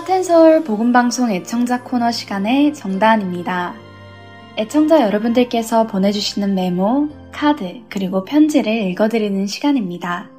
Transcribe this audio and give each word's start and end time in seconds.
하텐서울 0.00 0.64
복음방송 0.64 1.30
애청자 1.30 1.84
코너 1.84 2.10
시간의 2.10 2.72
정다은입니다. 2.72 3.74
애청자 4.56 5.02
여러분들께서 5.02 5.86
보내주시는 5.86 6.54
메모, 6.54 7.10
카드, 7.30 7.82
그리고 7.90 8.24
편지를 8.24 8.72
읽어드리는 8.72 9.46
시간입니다. 9.46 10.30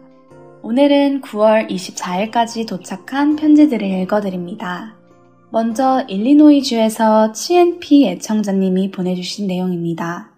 오늘은 0.64 1.22
9월 1.22 1.70
24일까지 1.70 2.68
도착한 2.68 3.36
편지들을 3.36 3.88
읽어드립니다. 3.88 4.96
먼저 5.52 6.06
일리노이주에서 6.08 7.32
CNP 7.32 8.08
애청자님이 8.08 8.90
보내주신 8.90 9.46
내용입니다. 9.46 10.32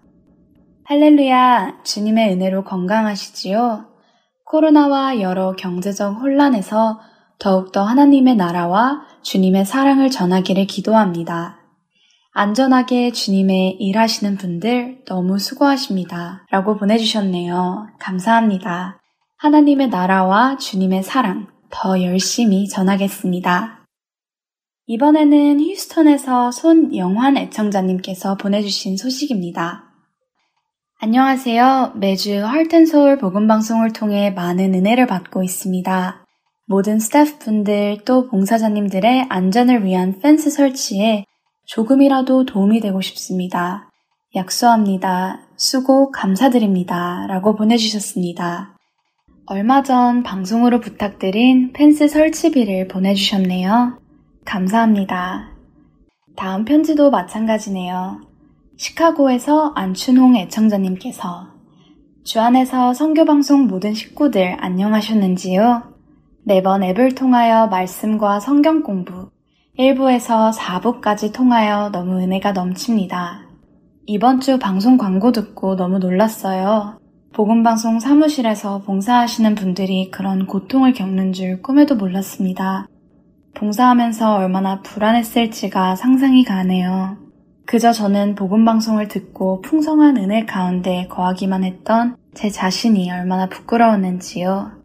할렐루야, 0.84 1.78
주님의 1.82 2.34
은혜로 2.34 2.64
건강하시지요? 2.64 3.86
코로나와 4.44 5.22
여러 5.22 5.56
경제적 5.56 6.20
혼란에서 6.20 7.00
더욱더 7.38 7.82
하나님의 7.82 8.36
나라와 8.36 9.13
주님의 9.24 9.64
사랑을 9.64 10.10
전하기를 10.10 10.66
기도합니다. 10.66 11.58
안전하게 12.32 13.10
주님의 13.12 13.76
일하시는 13.80 14.36
분들 14.36 15.04
너무 15.06 15.38
수고하십니다. 15.38 16.44
라고 16.50 16.76
보내주셨네요. 16.76 17.88
감사합니다. 17.98 19.00
하나님의 19.38 19.88
나라와 19.88 20.56
주님의 20.58 21.02
사랑 21.02 21.48
더 21.70 22.02
열심히 22.02 22.68
전하겠습니다. 22.68 23.86
이번에는 24.86 25.60
휴스턴에서 25.60 26.50
손영환 26.50 27.38
애청자님께서 27.38 28.36
보내주신 28.36 28.98
소식입니다. 28.98 29.84
안녕하세요. 31.00 31.94
매주 31.96 32.44
헐텐서울 32.44 33.18
복음방송을 33.18 33.92
통해 33.92 34.30
많은 34.30 34.74
은혜를 34.74 35.06
받고 35.06 35.42
있습니다. 35.42 36.23
모든 36.66 36.98
스태프분들 36.98 38.04
또 38.06 38.26
봉사자님들의 38.28 39.26
안전을 39.28 39.84
위한 39.84 40.18
펜스 40.18 40.50
설치에 40.50 41.24
조금이라도 41.66 42.46
도움이 42.46 42.80
되고 42.80 43.00
싶습니다. 43.02 43.90
약속합니다. 44.34 45.42
수고 45.56 46.10
감사드립니다. 46.10 47.26
라고 47.28 47.54
보내주셨습니다. 47.54 48.76
얼마 49.46 49.82
전 49.82 50.22
방송으로 50.22 50.80
부탁드린 50.80 51.72
펜스 51.74 52.08
설치비를 52.08 52.88
보내주셨네요. 52.88 53.98
감사합니다. 54.46 55.50
다음 56.34 56.64
편지도 56.64 57.10
마찬가지네요. 57.10 58.22
시카고에서 58.78 59.72
안춘홍 59.76 60.36
애청자님께서 60.36 61.48
주 62.24 62.40
안에서 62.40 62.94
성교방송 62.94 63.66
모든 63.66 63.92
식구들 63.92 64.56
안녕하셨는지요? 64.58 65.93
매번 66.46 66.82
앱을 66.82 67.14
통하여 67.14 67.68
말씀과 67.68 68.38
성경 68.38 68.82
공부, 68.82 69.30
1부에서 69.78 70.52
4부까지 70.52 71.32
통하여 71.32 71.88
너무 71.90 72.20
은혜가 72.20 72.52
넘칩니다. 72.52 73.46
이번 74.04 74.40
주 74.40 74.58
방송 74.58 74.98
광고 74.98 75.32
듣고 75.32 75.74
너무 75.76 75.98
놀랐어요. 75.98 76.98
복음방송 77.32 77.98
사무실에서 77.98 78.82
봉사하시는 78.82 79.54
분들이 79.54 80.10
그런 80.10 80.46
고통을 80.46 80.92
겪는 80.92 81.32
줄 81.32 81.62
꿈에도 81.62 81.96
몰랐습니다. 81.96 82.88
봉사하면서 83.54 84.34
얼마나 84.34 84.82
불안했을지가 84.82 85.96
상상이 85.96 86.44
가네요. 86.44 87.16
그저 87.64 87.92
저는 87.92 88.34
복음방송을 88.34 89.08
듣고 89.08 89.62
풍성한 89.62 90.18
은혜 90.18 90.44
가운데 90.44 91.06
거하기만 91.08 91.64
했던 91.64 92.16
제 92.34 92.50
자신이 92.50 93.10
얼마나 93.10 93.48
부끄러웠는지요. 93.48 94.83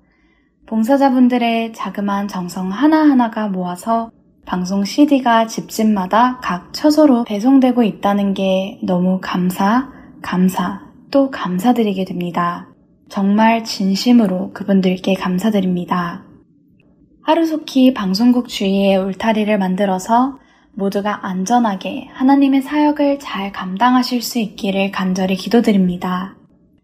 봉사자분들의 0.70 1.74
자그마한 1.74 2.28
정성 2.28 2.70
하나하나가 2.70 3.48
모아서 3.48 4.12
방송 4.46 4.86
CD가 4.86 5.48
집집마다 5.48 6.40
각 6.44 6.72
처소로 6.74 7.24
배송되고 7.24 7.82
있다는 7.82 8.36
게 8.36 8.80
너무 8.84 9.20
감사, 9.20 9.90
감사, 10.22 10.82
또 11.10 11.32
감사드리게 11.32 12.06
됩니다. 12.06 12.70
정말 13.10 13.64
진심으로 13.64 14.52
그분들께 14.54 15.16
감사드립니다. 15.16 16.24
하루속히 17.24 17.96
방송국 17.96 18.48
주위에 18.48 18.96
울타리를 18.96 19.58
만들어서 19.58 20.38
모두가 20.76 21.26
안전하게 21.26 22.10
하나님의 22.14 22.62
사역을 22.62 23.18
잘 23.18 23.52
감당하실 23.52 24.22
수 24.22 24.38
있기를 24.38 24.92
간절히 24.92 25.36
기도드립니다. 25.36 26.36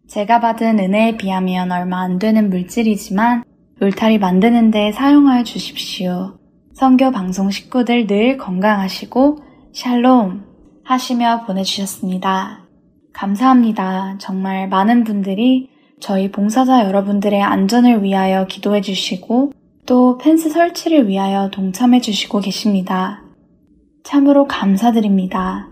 제가 0.07 0.39
받은 0.39 0.79
은혜에 0.79 1.17
비하면 1.17 1.71
얼마 1.71 2.01
안 2.01 2.17
되는 2.17 2.49
물질이지만 2.49 3.43
울타리 3.81 4.19
만드는 4.19 4.71
데 4.71 4.91
사용하여 4.93 5.43
주십시오. 5.43 6.37
성교 6.73 7.11
방송 7.11 7.51
식구들 7.51 8.07
늘 8.07 8.37
건강하시고 8.37 9.39
샬롬 9.73 10.45
하시며 10.83 11.45
보내주셨습니다. 11.45 12.65
감사합니다. 13.11 14.17
정말 14.17 14.69
많은 14.69 15.03
분들이 15.03 15.69
저희 15.99 16.31
봉사자 16.31 16.85
여러분들의 16.85 17.41
안전을 17.41 18.03
위하여 18.03 18.45
기도해 18.47 18.81
주시고 18.81 19.51
또 19.85 20.17
펜스 20.17 20.49
설치를 20.49 21.07
위하여 21.07 21.49
동참해 21.49 22.01
주시고 22.01 22.39
계십니다. 22.39 23.23
참으로 24.03 24.47
감사드립니다. 24.47 25.69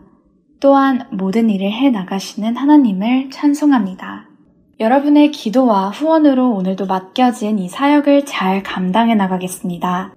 또한 0.59 1.07
모든 1.11 1.49
일을 1.49 1.71
해 1.71 1.89
나가시는 1.89 2.55
하나님을 2.55 3.29
찬송합니다. 3.29 4.29
여러분의 4.79 5.31
기도와 5.31 5.89
후원으로 5.89 6.51
오늘도 6.55 6.87
맡겨진 6.87 7.59
이 7.59 7.69
사역을 7.69 8.25
잘 8.25 8.63
감당해 8.63 9.13
나가겠습니다. 9.13 10.15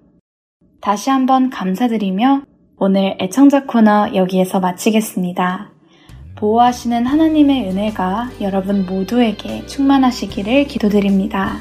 다시 0.81 1.09
한번 1.09 1.49
감사드리며 1.49 2.41
오늘 2.77 3.17
애청자 3.19 3.65
코너 3.65 4.15
여기에서 4.15 4.59
마치겠습니다. 4.59 5.71
보호하시는 6.37 7.05
하나님의 7.05 7.69
은혜가 7.69 8.31
여러분 8.41 8.85
모두에게 8.85 9.65
충만하시기를 9.67 10.65
기도드립니다. 10.65 11.57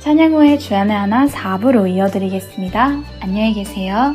찬양 0.00 0.34
후에 0.34 0.58
주안의 0.58 0.96
하나 0.96 1.26
4부로 1.26 1.90
이어드리겠습니다. 1.90 3.02
안녕히 3.20 3.54
계세요. 3.54 4.14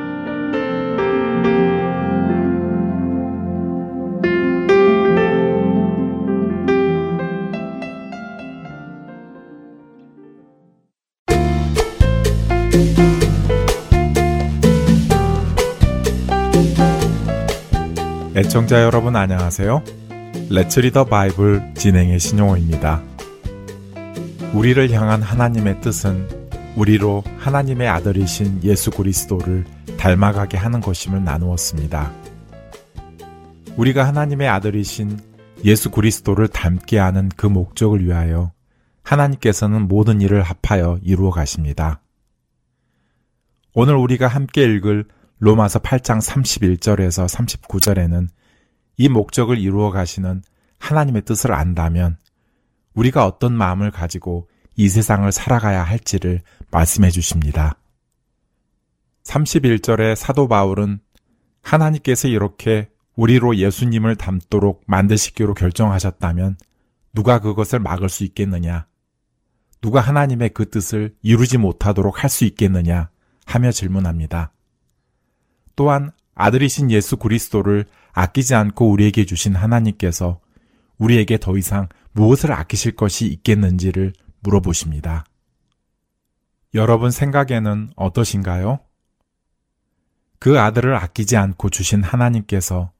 애청자 18.41 18.81
여러분 18.81 19.15
안녕하세요. 19.15 19.83
Let's 20.49 20.79
Read 20.79 20.94
the 20.94 21.05
Bible 21.05 21.75
진행의 21.75 22.19
신용호입니다. 22.19 23.03
우리를 24.55 24.89
향한 24.93 25.21
하나님의 25.21 25.79
뜻은 25.81 26.27
우리로 26.75 27.23
하나님의 27.37 27.87
아들이신 27.87 28.63
예수 28.63 28.89
그리스도를 28.89 29.65
닮아가게 29.99 30.57
하는 30.57 30.81
것임을 30.81 31.23
나누었습니다. 31.23 32.11
우리가 33.77 34.07
하나님의 34.07 34.47
아들이신 34.47 35.19
예수 35.63 35.91
그리스도를 35.91 36.47
닮게 36.47 36.97
하는 36.97 37.29
그 37.37 37.45
목적을 37.45 38.03
위하여 38.03 38.53
하나님께서는 39.03 39.87
모든 39.87 40.19
일을 40.19 40.41
합하여 40.41 40.97
이루어 41.03 41.29
가십니다. 41.29 42.01
오늘 43.75 43.93
우리가 43.97 44.27
함께 44.27 44.63
읽을 44.63 45.05
로마서 45.41 45.79
8장 45.79 46.21
31절에서 46.21 47.27
39절에는 47.27 48.27
이 48.97 49.09
목적을 49.09 49.57
이루어 49.57 49.89
가시는 49.89 50.43
하나님의 50.77 51.23
뜻을 51.23 51.51
안다면 51.51 52.17
우리가 52.93 53.25
어떤 53.25 53.51
마음을 53.51 53.89
가지고 53.89 54.47
이 54.75 54.87
세상을 54.87 55.29
살아가야 55.31 55.81
할지를 55.81 56.41
말씀해 56.69 57.09
주십니다. 57.09 57.79
31절에 59.23 60.13
사도 60.13 60.47
바울은 60.47 60.99
하나님께서 61.63 62.27
이렇게 62.27 62.91
우리로 63.15 63.55
예수님을 63.55 64.17
닮도록 64.17 64.83
만드시기로 64.85 65.55
결정하셨다면 65.55 66.57
누가 67.13 67.39
그것을 67.39 67.79
막을 67.79 68.09
수 68.09 68.23
있겠느냐? 68.25 68.85
누가 69.81 70.01
하나님의 70.01 70.49
그 70.49 70.69
뜻을 70.69 71.15
이루지 71.23 71.57
못하도록 71.57 72.23
할 72.23 72.29
수 72.29 72.45
있겠느냐? 72.45 73.09
하며 73.47 73.71
질문합니다. 73.71 74.53
또한 75.75 76.11
아들이신 76.35 76.91
예수 76.91 77.17
그리스도를 77.17 77.85
아끼지 78.13 78.55
않고 78.55 78.89
우리에게 78.89 79.25
주신 79.25 79.55
하나님께서 79.55 80.39
우리에게 80.97 81.37
더 81.37 81.57
이상 81.57 81.87
무엇을 82.13 82.51
아끼실 82.51 82.95
것이 82.95 83.27
있겠는지를 83.27 84.13
물어보십니다. 84.41 85.25
여러분 86.73 87.11
생각에는 87.11 87.91
어떠신가요? 87.95 88.79
그 90.39 90.59
아들을 90.59 90.95
아끼지 90.95 91.37
않고 91.37 91.69
주신 91.69 92.03
하나님께서 92.03 92.91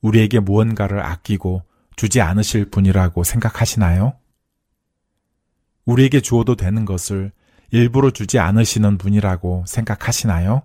우리에게 0.00 0.40
무언가를 0.40 1.04
아끼고 1.04 1.62
주지 1.96 2.20
않으실 2.20 2.70
분이라고 2.70 3.24
생각하시나요? 3.24 4.14
우리에게 5.84 6.20
주어도 6.20 6.56
되는 6.56 6.84
것을 6.84 7.32
일부러 7.70 8.10
주지 8.10 8.38
않으시는 8.38 8.98
분이라고 8.98 9.64
생각하시나요? 9.66 10.62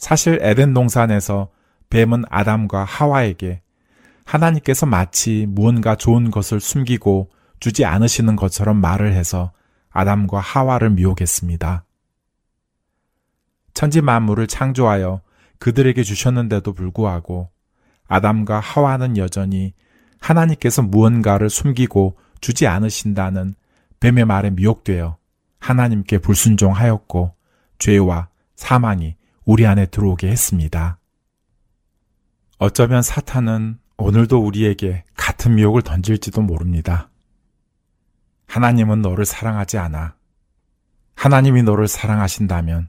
사실 0.00 0.38
에덴 0.40 0.72
동산에서 0.72 1.50
뱀은 1.90 2.24
아담과 2.30 2.84
하와에게 2.84 3.60
하나님께서 4.24 4.86
마치 4.86 5.46
무언가 5.46 5.94
좋은 5.94 6.30
것을 6.30 6.58
숨기고 6.58 7.30
주지 7.60 7.84
않으시는 7.84 8.34
것처럼 8.34 8.78
말을 8.80 9.12
해서 9.12 9.52
아담과 9.90 10.40
하와를 10.40 10.90
미혹했습니다. 10.90 11.84
천지 13.74 14.00
만물을 14.00 14.46
창조하여 14.46 15.20
그들에게 15.58 16.02
주셨는데도 16.02 16.72
불구하고 16.72 17.50
아담과 18.08 18.58
하와는 18.58 19.18
여전히 19.18 19.74
하나님께서 20.18 20.80
무언가를 20.80 21.50
숨기고 21.50 22.16
주지 22.40 22.66
않으신다는 22.66 23.54
뱀의 24.00 24.24
말에 24.24 24.48
미혹되어 24.50 25.18
하나님께 25.58 26.18
불순종하였고 26.18 27.34
죄와 27.78 28.28
사망이 28.56 29.16
우리 29.44 29.66
안에 29.66 29.86
들어오게 29.86 30.28
했습니다. 30.28 30.98
어쩌면 32.58 33.02
사탄은 33.02 33.78
오늘도 33.96 34.38
우리에게 34.38 35.04
같은 35.16 35.54
미혹을 35.54 35.82
던질지도 35.82 36.42
모릅니다. 36.42 37.10
하나님은 38.46 39.02
너를 39.02 39.24
사랑하지 39.24 39.78
않아. 39.78 40.14
하나님이 41.14 41.62
너를 41.62 41.86
사랑하신다면 41.86 42.88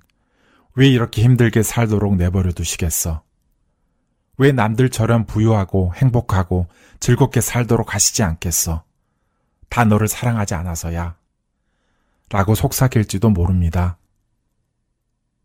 왜 0.76 0.88
이렇게 0.88 1.22
힘들게 1.22 1.64
살도록 1.64 2.16
내버려 2.16 2.52
두시겠어? 2.52 3.24
왜 4.38 4.52
남들처럼 4.52 5.26
부유하고 5.26 5.94
행복하고 5.96 6.68
즐겁게 7.00 7.42
살도록 7.42 7.94
하시지 7.94 8.24
않겠어? 8.24 8.84
다 9.70 9.86
너를 9.86 10.08
사랑하지 10.08 10.56
않아서야. 10.56 11.16
라고 12.30 12.56
속삭일지도 12.56 13.30
모릅니다. 13.30 13.98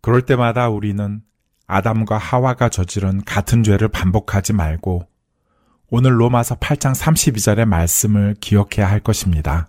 그럴 0.07 0.23
때마다 0.23 0.69
우리는 0.69 1.21
아담과 1.67 2.17
하와가 2.17 2.69
저지른 2.69 3.25
같은 3.25 3.65
죄를 3.65 3.89
반복하지 3.89 4.53
말고 4.53 5.09
오늘 5.89 6.21
로마서 6.21 6.61
8장 6.61 6.95
32절의 6.95 7.65
말씀을 7.65 8.37
기억해야 8.41 8.89
할 8.89 9.01
것입니다. 9.01 9.69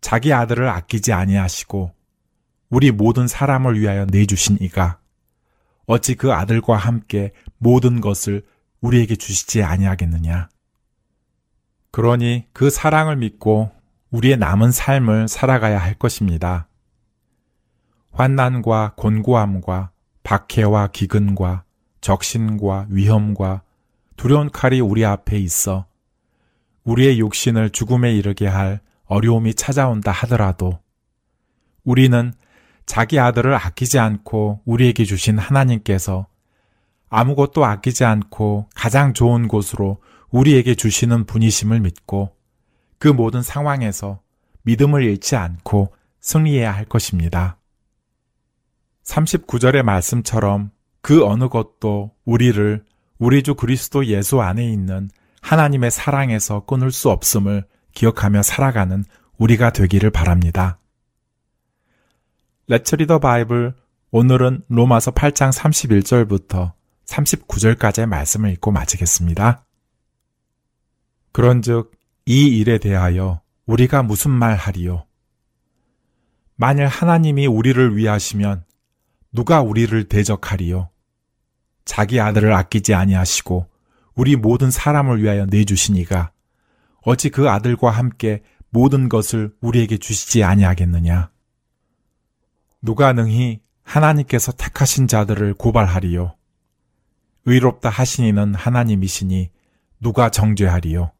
자기 0.00 0.32
아들을 0.32 0.66
아끼지 0.66 1.12
아니하시고 1.12 1.92
우리 2.70 2.92
모든 2.92 3.28
사람을 3.28 3.78
위하여 3.78 4.06
내주신 4.06 4.56
이가 4.62 5.00
어찌 5.84 6.14
그 6.14 6.32
아들과 6.32 6.78
함께 6.78 7.34
모든 7.58 8.00
것을 8.00 8.42
우리에게 8.80 9.16
주시지 9.16 9.64
아니하겠느냐. 9.64 10.48
그러니 11.90 12.46
그 12.54 12.70
사랑을 12.70 13.16
믿고 13.16 13.70
우리의 14.12 14.38
남은 14.38 14.72
삶을 14.72 15.28
살아가야 15.28 15.76
할 15.78 15.92
것입니다. 15.92 16.68
환난과 18.16 18.94
곤고함과 18.96 19.90
박해와 20.22 20.88
기근과 20.88 21.64
적신과 22.00 22.86
위험과 22.88 23.60
두려운 24.16 24.50
칼이 24.50 24.80
우리 24.80 25.04
앞에 25.04 25.38
있어 25.38 25.84
우리의 26.84 27.20
육신을 27.20 27.70
죽음에 27.70 28.14
이르게 28.14 28.46
할 28.46 28.80
어려움이 29.04 29.52
찾아온다 29.52 30.12
하더라도 30.12 30.78
우리는 31.84 32.32
자기 32.86 33.20
아들을 33.20 33.54
아끼지 33.54 33.98
않고 33.98 34.62
우리에게 34.64 35.04
주신 35.04 35.38
하나님께서 35.38 36.26
아무것도 37.10 37.66
아끼지 37.66 38.04
않고 38.04 38.70
가장 38.74 39.12
좋은 39.12 39.46
곳으로 39.46 40.00
우리에게 40.30 40.74
주시는 40.74 41.26
분이심을 41.26 41.80
믿고 41.80 42.34
그 42.98 43.08
모든 43.08 43.42
상황에서 43.42 44.20
믿음을 44.62 45.02
잃지 45.02 45.36
않고 45.36 45.92
승리해야 46.20 46.72
할 46.72 46.86
것입니다. 46.86 47.55
39절의 49.06 49.82
말씀처럼 49.82 50.70
그 51.00 51.24
어느 51.24 51.48
것도 51.48 52.12
우리를 52.24 52.84
우리 53.18 53.42
주 53.42 53.54
그리스도 53.54 54.04
예수 54.06 54.40
안에 54.40 54.64
있는 54.68 55.08
하나님의 55.40 55.90
사랑에서 55.90 56.64
끊을 56.66 56.90
수 56.90 57.10
없음을 57.10 57.64
기억하며 57.94 58.42
살아가는 58.42 59.04
우리가 59.38 59.70
되기를 59.70 60.10
바랍니다. 60.10 60.78
레츠 62.68 62.96
리더 62.96 63.20
바이블 63.20 63.74
오늘은 64.10 64.62
로마서 64.68 65.12
8장 65.12 65.52
31절부터 65.52 66.72
39절까지의 67.06 68.06
말씀을 68.06 68.50
읽고 68.52 68.72
마치겠습니다. 68.72 69.64
그런즉 71.32 71.92
이 72.24 72.58
일에 72.58 72.78
대하여 72.78 73.40
우리가 73.66 74.02
무슨 74.02 74.32
말 74.32 74.56
하리요? 74.56 75.06
만일 76.56 76.86
하나님이 76.86 77.46
우리를 77.46 77.96
위하시면 77.96 78.64
누가 79.36 79.60
우리를 79.60 80.08
대적하리요? 80.08 80.88
자기 81.84 82.20
아들을 82.20 82.54
아끼지 82.54 82.94
아니하시고 82.94 83.66
우리 84.14 84.34
모든 84.34 84.70
사람을 84.70 85.22
위하여 85.22 85.44
내주시니가 85.44 86.32
어찌 87.02 87.28
그 87.28 87.50
아들과 87.50 87.90
함께 87.90 88.42
모든 88.70 89.10
것을 89.10 89.54
우리에게 89.60 89.98
주시지 89.98 90.42
아니하겠느냐? 90.42 91.30
누가 92.80 93.12
능히 93.12 93.60
하나님께서 93.82 94.52
택하신 94.52 95.06
자들을 95.06 95.52
고발하리요? 95.52 96.34
의롭다 97.44 97.90
하시니는 97.90 98.54
하나님이시니 98.54 99.50
누가 100.00 100.30
정죄하리요? 100.30 101.12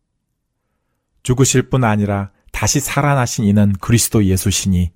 죽으실 1.23 1.69
뿐 1.69 1.85
아니라 1.85 2.31
다시 2.51 2.81
살아나신 2.81 3.45
이는 3.45 3.75
그리스도 3.75 4.25
예수시니 4.25 4.91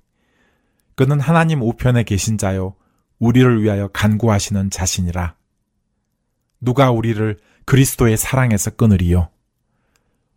그는 0.95 1.19
하나님 1.19 1.61
우편에 1.61 2.01
계신 2.01 2.39
자요 2.39 2.75
우리를 3.21 3.61
위하여 3.61 3.87
간구하시는 3.89 4.71
자신이라. 4.71 5.35
누가 6.59 6.89
우리를 6.89 7.39
그리스도의 7.65 8.17
사랑에서 8.17 8.71
끊으리요? 8.71 9.29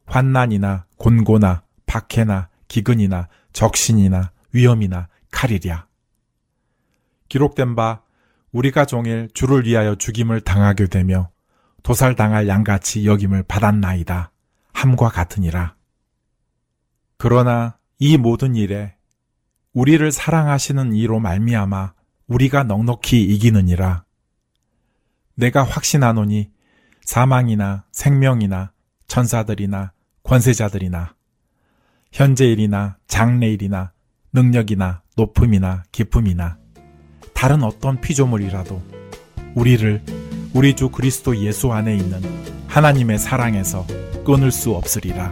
환난이나 0.05 0.85
곤고나 0.99 1.63
박해나 1.87 2.51
기근이나 2.69 3.29
적신이나 3.55 4.33
위험이나 4.53 5.09
칼이랴. 5.31 5.87
기록된 7.31 7.75
바 7.75 8.03
우리가 8.53 8.85
종일 8.85 9.31
주를 9.33 9.65
위하여 9.65 9.95
죽임을 9.95 10.43
당하게 10.43 10.87
되며 10.87 11.31
도살당할 11.83 12.49
양같이 12.49 13.07
여김을 13.07 13.45
받았나이다. 13.45 14.31
함과 14.75 15.09
같으니라. 15.09 15.75
그러나 17.17 17.79
이 17.99 18.19
모든 18.19 18.55
일에 18.55 18.95
우리를 19.73 20.13
사랑하시는 20.13 20.93
이로 20.93 21.19
말미암아 21.21 21.95
우리가 22.35 22.65
넉넉히 22.65 23.23
이기느니라. 23.23 24.05
내가 25.37 25.63
확신하노니 25.63 26.51
사망이나 27.03 27.85
생명이나 27.93 28.73
천사들이나 29.07 29.93
권세자들이나 30.25 31.15
현재일이나 32.13 32.97
장래일이나 33.07 33.93
능력이나 34.33 35.03
높음이나 35.17 35.85
기쁨이나 35.93 36.59
다른 37.35 37.63
어떤 37.63 38.01
피조물이라도 38.01 38.83
우리를 39.55 40.03
우리 40.55 40.75
주 40.75 40.89
그리스도 40.89 41.37
예수 41.37 41.73
안에 41.73 41.97
있는 41.97 42.21
하나님의 42.67 43.19
사랑에서 43.19 43.87
끊을 44.25 44.51
수 44.51 44.75
없으리라. 44.75 45.31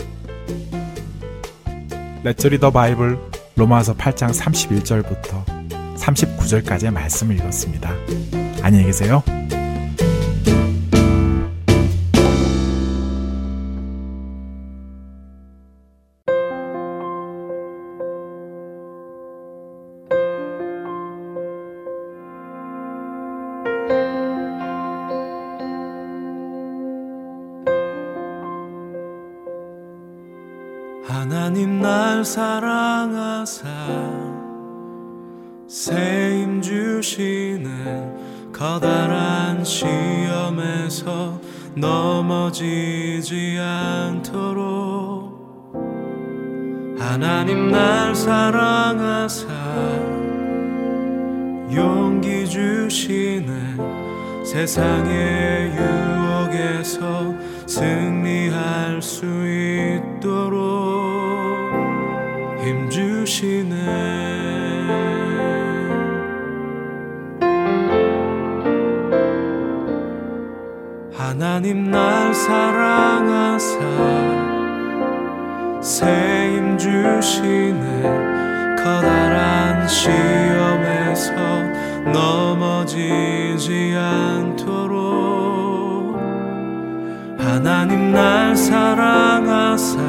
레츠 2.22 2.46
리더 2.46 2.70
바이블 2.70 3.18
로마서 3.56 3.96
8장 3.96 4.32
31절부터 4.32 5.61
39절까지의 6.02 6.90
말씀을 6.90 7.36
읽었습니다. 7.36 7.94
안녕히 8.62 8.86
계세요. 8.86 9.22
사랑 32.24 32.71
넘어지지 41.74 43.58
않도록 43.58 45.32
하나님 46.98 47.70
날 47.70 48.14
사랑하사 48.14 49.46
용기 51.74 52.46
주시는 52.46 54.44
세상의 54.44 55.72
유혹에서 55.74 57.34
승리할 57.66 59.00
수 59.00 59.24
있도록 59.24 59.61
하나님 71.62 71.92
날 71.92 72.34
사랑하사 72.34 73.78
새힘 75.80 76.76
주시네. 76.76 78.02
커다란 78.76 79.86
시험에서 79.86 81.32
넘어지지 82.12 83.94
않도록. 83.96 84.98
하나님 87.38 88.10
날 88.10 88.56
사랑하사 88.56 90.00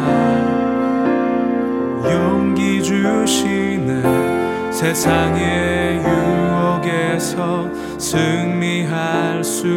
용기 2.04 2.82
주시는 2.82 4.33
세상의 4.74 6.00
유혹에서 6.04 7.70
승리할 8.00 9.44
수 9.44 9.68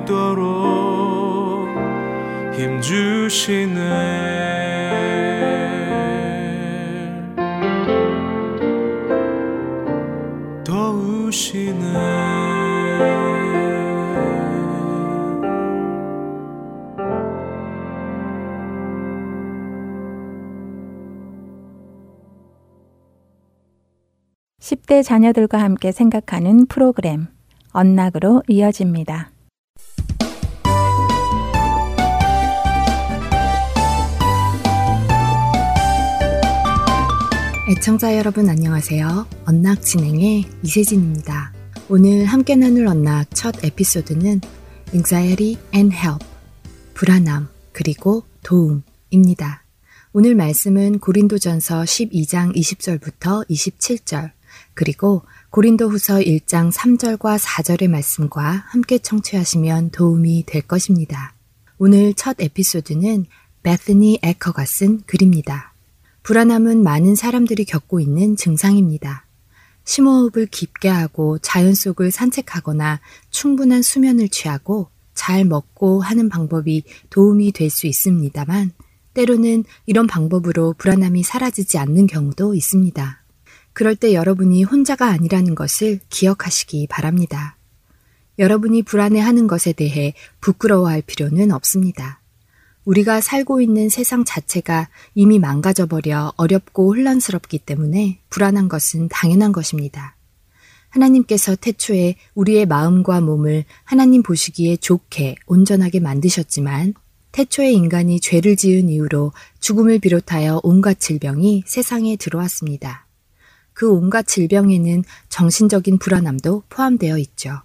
있도록 0.00 0.46
힘 2.54 2.80
주시네. 2.80 3.76
도우시네 10.64 12.25
10대 24.66 25.04
자녀들과 25.04 25.62
함께 25.62 25.92
생각하는 25.92 26.66
프로그램 26.66 27.28
언락으로 27.70 28.42
이어집니다. 28.48 29.30
애청자 37.68 38.16
여러분 38.16 38.48
안녕하세요. 38.48 39.26
언락 39.46 39.82
진행의 39.82 40.44
이세진입니다. 40.64 41.52
오늘 41.88 42.24
함께 42.24 42.56
나눌 42.56 42.88
언락 42.88 43.32
첫 43.34 43.64
에피소드는 43.64 44.40
Anxiety 44.92 45.56
and 45.72 45.94
Help, 45.94 46.26
불안함 46.94 47.48
그리고 47.70 48.24
도움입니다. 48.42 49.62
오늘 50.12 50.34
말씀은 50.34 50.98
고린도전서 50.98 51.82
12장 51.82 52.56
20절부터 52.56 53.48
27절 53.48 54.35
그리고 54.74 55.22
고린도후서 55.50 56.18
1장 56.18 56.72
3절과 56.72 57.38
4절의 57.38 57.88
말씀과 57.88 58.64
함께 58.68 58.98
청취하시면 58.98 59.90
도움이 59.90 60.44
될 60.46 60.62
것입니다. 60.62 61.34
오늘 61.78 62.14
첫 62.14 62.36
에피소드는 62.40 63.26
베스니 63.62 64.20
에커가 64.22 64.64
쓴 64.64 65.00
글입니다. 65.06 65.72
불안함은 66.22 66.82
많은 66.82 67.14
사람들이 67.14 67.64
겪고 67.64 68.00
있는 68.00 68.36
증상입니다. 68.36 69.24
심호흡을 69.84 70.46
깊게 70.46 70.88
하고 70.88 71.38
자연 71.38 71.74
속을 71.74 72.10
산책하거나 72.10 73.00
충분한 73.30 73.82
수면을 73.82 74.28
취하고 74.28 74.88
잘 75.14 75.44
먹고 75.44 76.00
하는 76.00 76.28
방법이 76.28 76.82
도움이 77.10 77.52
될 77.52 77.70
수 77.70 77.86
있습니다만 77.86 78.72
때로는 79.14 79.64
이런 79.86 80.06
방법으로 80.06 80.74
불안함이 80.76 81.22
사라지지 81.22 81.78
않는 81.78 82.06
경우도 82.06 82.54
있습니다. 82.54 83.22
그럴 83.76 83.94
때 83.94 84.14
여러분이 84.14 84.62
혼자가 84.64 85.08
아니라는 85.08 85.54
것을 85.54 86.00
기억하시기 86.08 86.86
바랍니다. 86.86 87.58
여러분이 88.38 88.84
불안해하는 88.84 89.46
것에 89.46 89.74
대해 89.74 90.14
부끄러워할 90.40 91.02
필요는 91.02 91.52
없습니다. 91.52 92.22
우리가 92.86 93.20
살고 93.20 93.60
있는 93.60 93.90
세상 93.90 94.24
자체가 94.24 94.88
이미 95.14 95.38
망가져버려 95.38 96.32
어렵고 96.38 96.88
혼란스럽기 96.94 97.58
때문에 97.58 98.20
불안한 98.30 98.70
것은 98.70 99.08
당연한 99.10 99.52
것입니다. 99.52 100.16
하나님께서 100.88 101.54
태초에 101.54 102.14
우리의 102.34 102.64
마음과 102.64 103.20
몸을 103.20 103.66
하나님 103.84 104.22
보시기에 104.22 104.78
좋게 104.78 105.34
온전하게 105.44 106.00
만드셨지만 106.00 106.94
태초의 107.32 107.74
인간이 107.74 108.20
죄를 108.20 108.56
지은 108.56 108.88
이후로 108.88 109.32
죽음을 109.60 109.98
비롯하여 109.98 110.62
온갖 110.62 110.98
질병이 110.98 111.64
세상에 111.66 112.16
들어왔습니다. 112.16 113.05
그 113.76 113.92
온갖 113.92 114.26
질병에는 114.26 115.04
정신적인 115.28 115.98
불안함도 115.98 116.62
포함되어 116.70 117.18
있죠. 117.18 117.60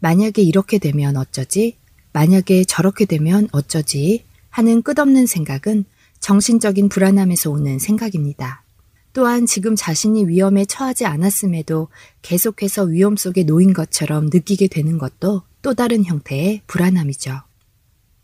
만약에 0.00 0.42
이렇게 0.42 0.78
되면 0.78 1.16
어쩌지? 1.16 1.78
만약에 2.12 2.64
저렇게 2.64 3.04
되면 3.04 3.46
어쩌지? 3.52 4.24
하는 4.50 4.82
끝없는 4.82 5.26
생각은 5.26 5.84
정신적인 6.18 6.88
불안함에서 6.88 7.52
오는 7.52 7.78
생각입니다. 7.78 8.64
또한 9.12 9.46
지금 9.46 9.76
자신이 9.76 10.26
위험에 10.26 10.64
처하지 10.64 11.06
않았음에도 11.06 11.86
계속해서 12.22 12.82
위험 12.82 13.16
속에 13.16 13.44
놓인 13.44 13.72
것처럼 13.72 14.30
느끼게 14.32 14.66
되는 14.66 14.98
것도 14.98 15.42
또 15.62 15.74
다른 15.74 16.04
형태의 16.04 16.62
불안함이죠. 16.66 17.42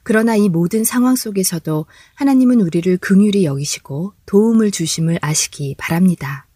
그러나 0.02 0.34
이 0.34 0.48
모든 0.48 0.82
상황 0.82 1.14
속에서도 1.14 1.86
하나님은 2.16 2.60
우리를 2.60 2.96
긍휼히 2.96 3.44
여기시고 3.44 4.14
도움을 4.26 4.72
주심을 4.72 5.20
아시기 5.22 5.76
바랍니다. 5.78 6.48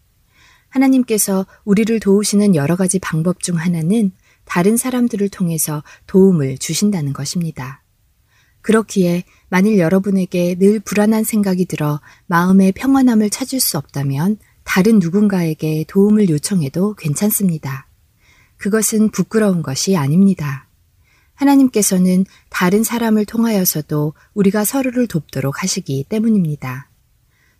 하나님께서 0.69 1.45
우리를 1.65 1.99
도우시는 1.99 2.55
여러 2.55 2.75
가지 2.75 2.99
방법 2.99 3.41
중 3.41 3.57
하나는 3.57 4.11
다른 4.45 4.77
사람들을 4.77 5.29
통해서 5.29 5.83
도움을 6.07 6.57
주신다는 6.57 7.13
것입니다. 7.13 7.83
그렇기에 8.61 9.23
만일 9.49 9.79
여러분에게 9.79 10.55
늘 10.55 10.79
불안한 10.79 11.23
생각이 11.23 11.65
들어 11.65 12.01
마음의 12.27 12.73
평안함을 12.73 13.29
찾을 13.29 13.59
수 13.59 13.77
없다면 13.77 14.37
다른 14.63 14.99
누군가에게 14.99 15.85
도움을 15.87 16.29
요청해도 16.29 16.95
괜찮습니다. 16.95 17.87
그것은 18.57 19.09
부끄러운 19.09 19.61
것이 19.61 19.95
아닙니다. 19.95 20.67
하나님께서는 21.35 22.25
다른 22.49 22.83
사람을 22.83 23.25
통하여서도 23.25 24.13
우리가 24.33 24.65
서로를 24.65 25.07
돕도록 25.07 25.63
하시기 25.63 26.05
때문입니다. 26.09 26.88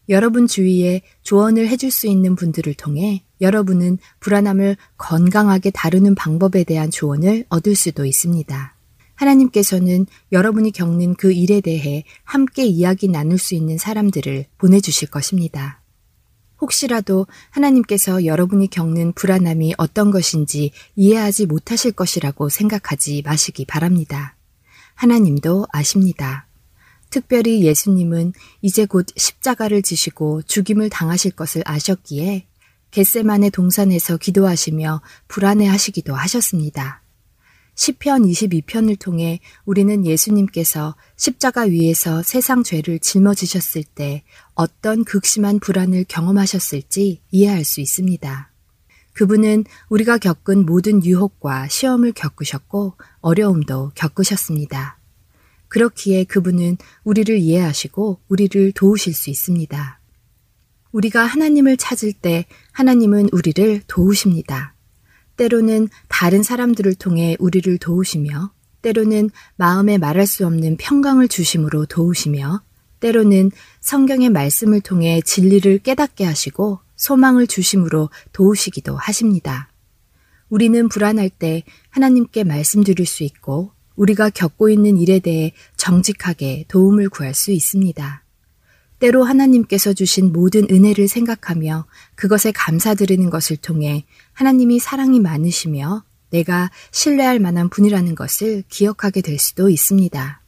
여러분 0.10 0.48
주위에 0.48 1.02
조언을 1.22 1.68
해줄 1.68 1.92
수 1.92 2.08
있는 2.08 2.36
분들을 2.36 2.74
통해 2.74 3.24
여러분은 3.42 4.00
불안함을 4.20 4.76
건강하게 4.98 5.70
다루는 5.70 6.16
방법에 6.16 6.64
대한 6.64 6.90
조언을 6.90 7.46
얻을 7.50 7.76
수도 7.76 8.06
있습니다. 8.06 8.76
하나님께서는 9.16 10.08
여러분이 10.32 10.72
겪는 10.72 11.14
그 11.14 11.32
일에 11.32 11.62
대해 11.62 12.04
함께 12.24 12.66
이야기 12.66 13.08
나눌 13.08 13.38
수 13.38 13.54
있는 13.54 13.78
사람들을 13.78 14.46
보내주실 14.58 15.10
것입니다. 15.10 15.82
혹시라도 16.60 17.28
하나님께서 17.52 18.26
여러분이 18.26 18.70
겪는 18.70 19.14
불안함이 19.14 19.76
어떤 19.78 20.10
것인지 20.10 20.72
이해하지 20.96 21.46
못하실 21.46 21.92
것이라고 21.92 22.50
생각하지 22.50 23.22
마시기 23.26 23.66
바랍니다. 23.66 24.36
하나님도 24.96 25.68
아십니다. 25.72 26.49
특별히 27.10 27.64
예수님은 27.64 28.34
이제 28.62 28.86
곧 28.86 29.08
십자가를 29.16 29.82
지시고 29.82 30.42
죽임을 30.44 30.90
당하실 30.90 31.32
것을 31.32 31.64
아셨기에 31.66 32.46
겟세만의 32.92 33.52
동산에서 33.52 34.18
기도하시며 34.18 35.02
불안해 35.28 35.68
하시기도 35.68 36.16
하셨습니다. 36.16 37.04
시편 37.76 38.24
22편을 38.24 39.00
통해 39.00 39.40
우리는 39.64 40.06
예수님께서 40.06 40.96
십자가 41.16 41.62
위에서 41.62 42.24
세상 42.24 42.62
죄를 42.62 43.00
짊어지셨을 43.00 43.84
때 43.96 44.24
어떤 44.54 45.06
극심한 45.06 45.60
불안을 45.60 46.04
경험하셨을지 46.10 47.22
이해할 47.32 47.64
수 47.64 47.80
있습니다. 47.80 48.52
그분은 49.14 49.64
우리가 49.88 50.18
겪은 50.18 50.66
모든 50.66 51.04
유혹과 51.06 51.70
시험을 51.70 52.12
겪으셨고 52.12 52.96
어려움도 53.22 53.94
겪으셨습니다. 53.96 54.99
그렇기에 55.70 56.26
그분은 56.26 56.78
우리를 57.04 57.38
이해하시고 57.38 58.20
우리를 58.28 58.72
도우실 58.74 59.14
수 59.14 59.30
있습니다. 59.30 60.00
우리가 60.92 61.24
하나님을 61.24 61.78
찾을 61.78 62.14
때 62.14 62.46
하나님은 62.72 63.30
우리를 63.32 63.82
도우십니다. 63.88 64.74
때로는 65.38 65.88
다른 66.08 66.44
사람들을 66.44 66.96
통해 66.96 67.38
우리를 67.40 67.78
도우시며, 67.78 68.52
때로는 68.82 69.30
마음에 69.56 69.98
말할 69.98 70.28
수 70.28 70.46
없는 70.46 70.78
평강을 70.78 71.28
주심으로 71.28 71.86
도우시며, 71.86 72.62
때로는 73.00 73.52
성경의 73.80 74.30
말씀을 74.30 74.82
통해 74.82 75.22
진리를 75.22 75.80
깨닫게 75.80 76.26
하시고 76.26 76.80
소망을 76.96 77.48
주심으로 77.48 78.10
도우시기도 78.34 78.98
하십니다. 78.98 79.72
우리는 80.50 80.90
불안할 80.90 81.30
때 81.30 81.64
하나님께 81.92 82.44
말씀드릴 82.44 83.06
수 83.06 83.24
있고 83.24 83.72
우리가 84.00 84.30
겪고 84.30 84.70
있는 84.70 84.98
일에 84.98 85.20
대해 85.20 85.54
정직하게 85.76 86.66
도움을 86.70 87.10
구할 87.10 87.34
수 87.34 87.52
있습니다. 87.52 88.24
때로 89.00 89.24
하나님께서 89.24 89.94
주신 89.94 90.32
모든 90.32 90.68
은혜를 90.70 91.08
생각하며 91.08 91.86
그것에 92.16 92.52
감사드리는 92.52 93.30
것을 93.30 93.58
통해 93.58 94.06
하나님이 94.34 94.80
사랑이 94.80 95.20
많으시며 95.20 96.04
내가 96.32 96.72
신뢰할 96.92 97.40
만한 97.40 97.70
분이라는 97.70 98.16
것을 98.16 98.64
기억하게 98.70 99.22
될 99.22 99.38
수도 99.38 99.70
있습니다. 99.70 100.42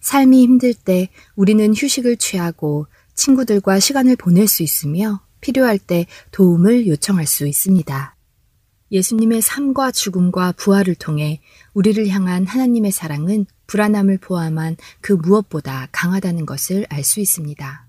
삶이 0.00 0.42
힘들 0.42 0.74
때 0.74 1.08
우리는 1.34 1.74
휴식을 1.74 2.16
취하고 2.16 2.86
친구들과 3.14 3.80
시간을 3.80 4.16
보낼 4.16 4.46
수 4.46 4.62
있으며 4.62 5.20
필요할 5.40 5.78
때 5.78 6.06
도움을 6.30 6.86
요청할 6.86 7.26
수 7.26 7.46
있습니다. 7.46 8.17
예수님의 8.90 9.42
삶과 9.42 9.90
죽음과 9.90 10.52
부활을 10.52 10.94
통해 10.94 11.40
우리를 11.74 12.08
향한 12.08 12.46
하나님의 12.46 12.90
사랑은 12.92 13.46
불안함을 13.66 14.18
포함한 14.18 14.76
그 15.00 15.12
무엇보다 15.12 15.88
강하다는 15.92 16.46
것을 16.46 16.86
알 16.88 17.04
수 17.04 17.20
있습니다. 17.20 17.86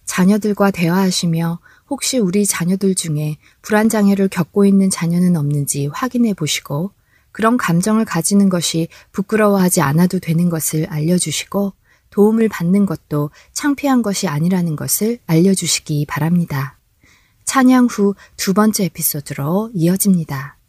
자녀들과 0.04 0.72
대화하시며 0.72 1.60
혹시 1.90 2.18
우리 2.18 2.46
자녀들 2.46 2.94
중에 2.94 3.38
불안장애를 3.62 4.28
겪고 4.28 4.66
있는 4.66 4.90
자녀는 4.90 5.38
없는지 5.38 5.88
확인해 5.94 6.34
보시고 6.34 6.92
그런 7.32 7.56
감정을 7.56 8.04
가지는 8.04 8.50
것이 8.50 8.90
부끄러워하지 9.14 9.80
않아도 9.80 10.20
되는 10.20 10.50
것을 10.50 10.88
알려주시고 10.90 11.72
도움을 12.10 12.50
받는 12.50 12.86
것도 12.86 13.30
창피한 13.54 14.02
것이 14.02 14.28
아니라는 14.28 14.76
것을 14.76 15.20
알려주시기 15.26 16.06
바랍니다. 16.06 16.79
찬양 17.50 17.88
후 17.90 18.14
두 18.38 18.54
번째 18.54 18.84
에피소드로 18.86 19.72
이어집니다. 19.74 20.60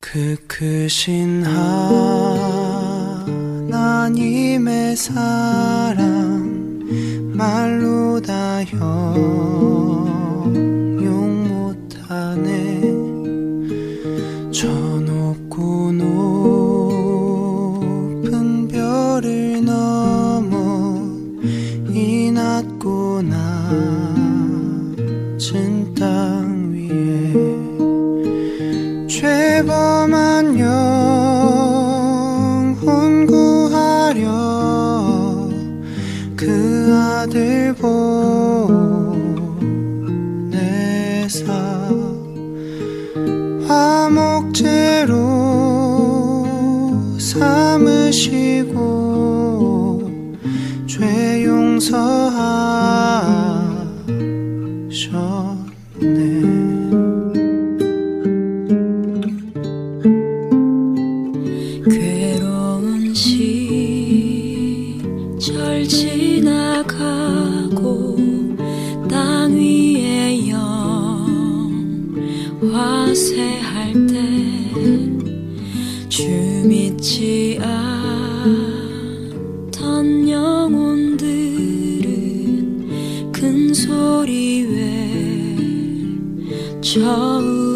그 0.00 0.36
크신 0.46 1.42
하나님의 3.68 4.96
사랑 4.96 6.78
말로 7.36 8.20
다 8.20 8.62
형용 8.62 9.02
못하네 11.48 12.82
저 14.52 15.01
죄범 29.62 30.31
角。 86.92 87.71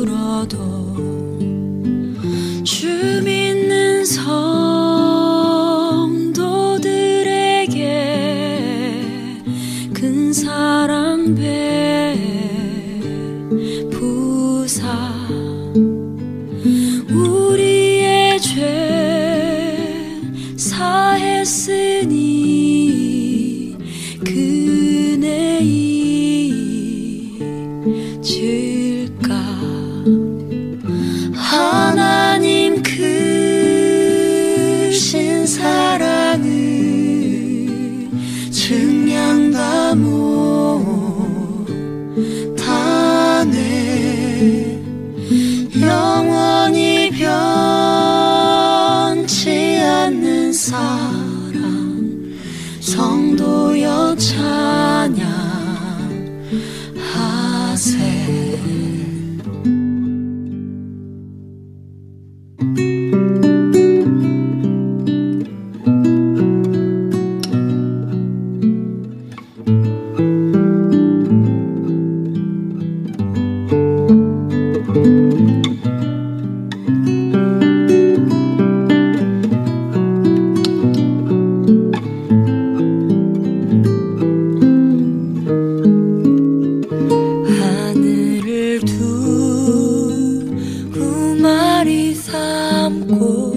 삼고 92.16 93.52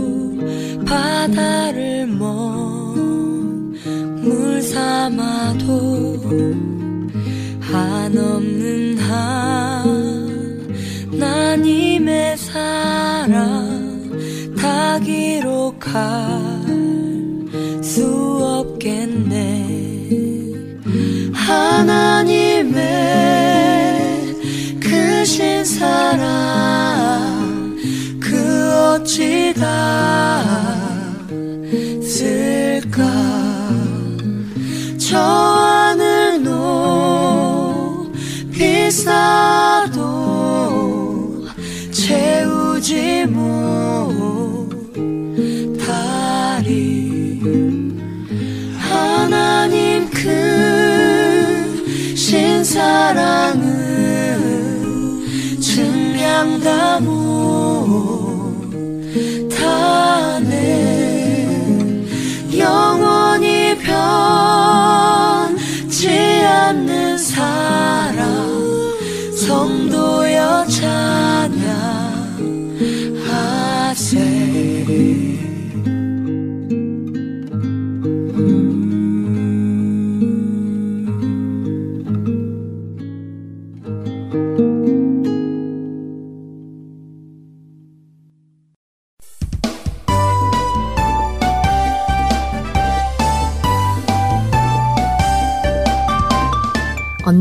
바다를 0.85 2.07
먼물 2.07 3.71
삼아도 4.61 6.19
한없는 7.61 8.97
하나님의 11.11 12.37
사랑 12.37 13.39
다 14.57 14.99
기록할 14.99 16.01
수 17.81 18.05
없겠네. 18.41 19.59
하나님 21.33 22.38
지났을까? 32.09 33.03
저 34.97 35.17
하늘 35.19 36.41
높이 38.13 38.89
쌓도 38.89 39.99
채우지 41.91 43.25
못 43.25 43.48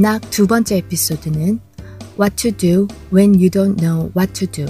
언락 0.09 0.31
두 0.31 0.47
번째 0.47 0.79
에피소드는 0.79 1.61
What 2.18 2.37
to 2.37 2.51
do 2.51 2.88
when 3.12 3.35
you 3.35 3.51
don't 3.51 3.79
know 3.79 4.11
what 4.16 4.33
to 4.33 4.51
do. 4.51 4.64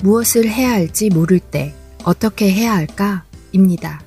무엇을 0.00 0.48
해야 0.48 0.72
할지 0.72 1.10
모를 1.10 1.38
때 1.38 1.72
어떻게 2.02 2.50
해야 2.50 2.74
할까? 2.74 3.24
입니다. 3.52 4.02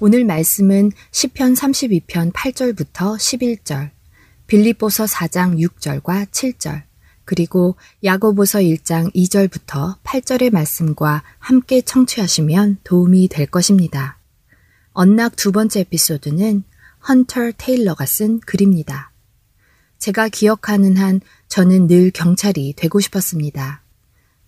오늘 0.00 0.24
말씀은 0.24 0.90
시편 1.12 1.54
32편 1.54 2.32
8절부터 2.32 3.16
11절, 3.16 3.90
빌립보서 4.48 5.04
4장 5.04 5.56
6절과 5.60 6.26
7절, 6.32 6.82
그리고 7.24 7.76
야고보서 8.02 8.58
1장 8.58 9.14
2절부터 9.14 10.02
8절의 10.02 10.52
말씀과 10.52 11.22
함께 11.38 11.80
청취하시면 11.80 12.78
도움이 12.82 13.28
될 13.28 13.46
것입니다. 13.46 14.18
언락 14.94 15.36
두 15.36 15.52
번째 15.52 15.80
에피소드는 15.80 16.64
헌터 17.08 17.52
테일러가 17.56 18.04
쓴 18.04 18.40
글입니다. 18.40 19.11
제가 20.02 20.28
기억하는 20.28 20.96
한 20.96 21.20
저는 21.46 21.86
늘 21.86 22.10
경찰이 22.10 22.74
되고 22.76 22.98
싶었습니다. 22.98 23.82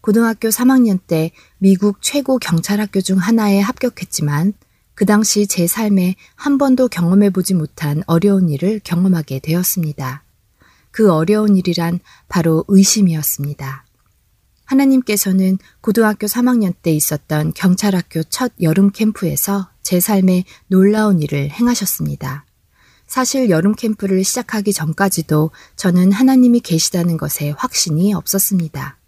고등학교 0.00 0.48
3학년 0.48 0.98
때 1.06 1.30
미국 1.58 2.02
최고 2.02 2.38
경찰학교 2.38 3.00
중 3.00 3.18
하나에 3.18 3.60
합격했지만 3.60 4.54
그 4.94 5.06
당시 5.06 5.46
제 5.46 5.68
삶에 5.68 6.16
한 6.34 6.58
번도 6.58 6.88
경험해 6.88 7.30
보지 7.30 7.54
못한 7.54 8.02
어려운 8.08 8.48
일을 8.48 8.80
경험하게 8.82 9.38
되었습니다. 9.38 10.24
그 10.90 11.12
어려운 11.12 11.56
일이란 11.56 12.00
바로 12.26 12.64
의심이었습니다. 12.66 13.84
하나님께서는 14.64 15.58
고등학교 15.80 16.26
3학년 16.26 16.74
때 16.82 16.90
있었던 16.90 17.52
경찰학교 17.54 18.24
첫 18.24 18.52
여름 18.60 18.90
캠프에서 18.90 19.68
제 19.84 20.00
삶에 20.00 20.42
놀라운 20.66 21.22
일을 21.22 21.50
행하셨습니다. 21.50 22.43
사실 23.06 23.50
여름 23.50 23.74
캠프를 23.74 24.24
시작하기 24.24 24.72
전까지도 24.72 25.50
저는 25.76 26.12
하나님이 26.12 26.60
계시다는 26.60 27.16
것에 27.16 27.50
확신이 27.50 28.12
없었습니다. 28.14 28.98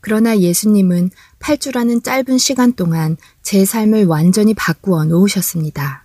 그러나 0.00 0.38
예수님은 0.38 1.10
8주라는 1.38 2.02
짧은 2.02 2.38
시간 2.38 2.72
동안 2.72 3.16
제 3.42 3.64
삶을 3.64 4.06
완전히 4.06 4.52
바꾸어 4.54 5.04
놓으셨습니다. 5.04 6.04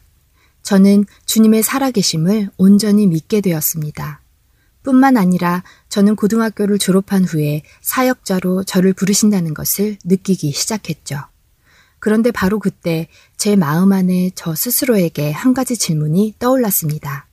저는 0.62 1.06
주님의 1.26 1.64
살아계심을 1.64 2.52
온전히 2.58 3.08
믿게 3.08 3.42
되었습니다. 3.42 4.22
뿐만 4.84 5.18
아니라 5.18 5.64
저는 5.90 6.16
고등학교를 6.16 6.78
졸업한 6.78 7.26
후에 7.26 7.64
사역자로 7.82 8.64
저를 8.64 8.94
부르신다는 8.94 9.54
것을 9.54 9.98
느끼기 10.06 10.52
시작했죠. 10.52 11.26
그런데 12.08 12.32
바로 12.32 12.58
그때 12.60 13.10
제 13.36 13.58
마음 13.58 13.92
안에 13.92 14.32
저 14.34 14.56
스스로에게 14.56 15.30
한 15.30 15.54
가지 15.54 15.76
질문이 15.76 16.36
떠올랐습니다. 16.40 17.28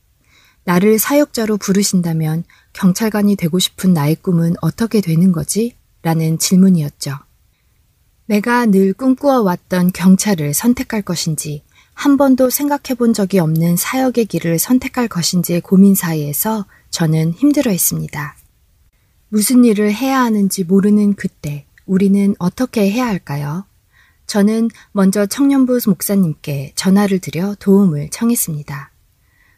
나를 0.65 0.99
사역자로 0.99 1.55
부르신다면 1.55 2.43
경찰관이 2.73 3.37
되고 3.37 3.57
싶은 3.57 3.93
나의 3.93 4.17
꿈은 4.17 4.55
어떻게 4.59 4.99
되는 4.99 5.31
거지? 5.31 5.77
라는 6.01 6.37
질문이었죠. 6.37 7.17
내가 8.25 8.65
늘 8.65 8.91
꿈꾸어왔던 8.91 9.93
경찰을 9.93 10.53
선택할 10.53 11.03
것인지, 11.03 11.63
한 11.93 12.17
번도 12.17 12.49
생각해 12.49 12.97
본 12.97 13.13
적이 13.13 13.39
없는 13.39 13.77
사역의 13.77 14.25
길을 14.25 14.59
선택할 14.59 15.07
것인지의 15.07 15.61
고민 15.61 15.95
사이에서 15.95 16.65
저는 16.89 17.31
힘들어 17.31 17.71
했습니다. 17.71 18.35
무슨 19.29 19.63
일을 19.63 19.93
해야 19.93 20.19
하는지 20.19 20.65
모르는 20.65 21.13
그때 21.13 21.65
우리는 21.85 22.35
어떻게 22.39 22.91
해야 22.91 23.07
할까요? 23.07 23.63
저는 24.27 24.69
먼저 24.91 25.25
청년부 25.25 25.79
목사님께 25.87 26.73
전화를 26.75 27.19
드려 27.19 27.55
도움을 27.59 28.09
청했습니다. 28.09 28.91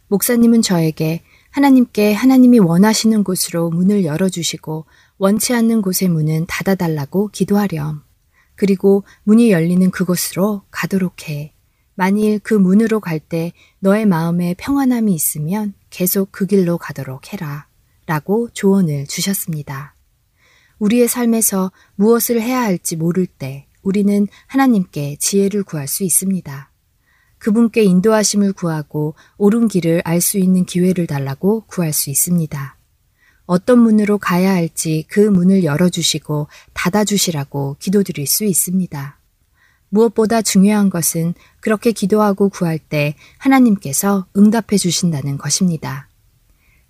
목사님은 0.10 0.62
저에게 0.62 1.24
하나님께 1.52 2.14
하나님이 2.14 2.60
원하시는 2.60 3.24
곳으로 3.24 3.70
문을 3.70 4.06
열어주시고 4.06 4.86
원치 5.18 5.54
않는 5.54 5.82
곳의 5.82 6.10
문은 6.10 6.46
닫아달라고 6.48 7.30
기도하렴. 7.30 8.04
그리고 8.56 9.04
문이 9.24 9.52
열리는 9.52 9.90
그곳으로 9.92 10.64
가도록 10.72 11.30
해. 11.30 11.54
만일 11.96 12.40
그 12.40 12.54
문으로 12.54 13.00
갈 13.00 13.20
때 13.20 13.54
너의 13.80 14.06
마음에 14.06 14.54
평안함이 14.58 15.14
있으면 15.14 15.74
계속 15.90 16.32
그 16.32 16.46
길로 16.46 16.78
가도록 16.78 17.34
해라. 17.34 17.68
라고 18.06 18.50
조언을 18.54 19.08
주셨습니다. 19.08 19.96
우리의 20.80 21.08
삶에서 21.08 21.72
무엇을 21.96 22.42
해야 22.42 22.62
할지 22.62 22.96
모를 22.96 23.26
때 23.26 23.67
우리는 23.88 24.28
하나님께 24.48 25.16
지혜를 25.18 25.64
구할 25.64 25.88
수 25.88 26.04
있습니다. 26.04 26.72
그분께 27.38 27.84
인도하심을 27.84 28.52
구하고 28.54 29.16
옳은 29.38 29.70
길을 29.70 30.02
알 30.04 30.20
수 30.20 30.38
있는 30.38 30.66
기회를 30.66 31.08
달라고 31.08 31.62
구할 31.68 31.94
수 31.94 32.10
있습니다. 32.10 32.76
어떤 33.46 33.80
문으로 33.80 34.18
가야 34.18 34.52
할지 34.52 35.06
그 35.08 35.22
문을 35.22 35.64
열어주시고 35.64 36.48
닫아주시라고 36.74 37.78
기도드릴 37.80 38.28
수 38.28 38.44
있습니다. 38.44 39.20
무엇보다 39.90 40.42
중요한 40.42 40.90
것은 40.90 41.34
그렇게 41.62 41.94
기도하고 41.94 42.50
구할 42.50 42.78
때 42.78 43.16
하나님께서 43.38 44.28
응답해 44.36 44.78
주신다는 44.78 45.38
것입니다. 45.38 46.10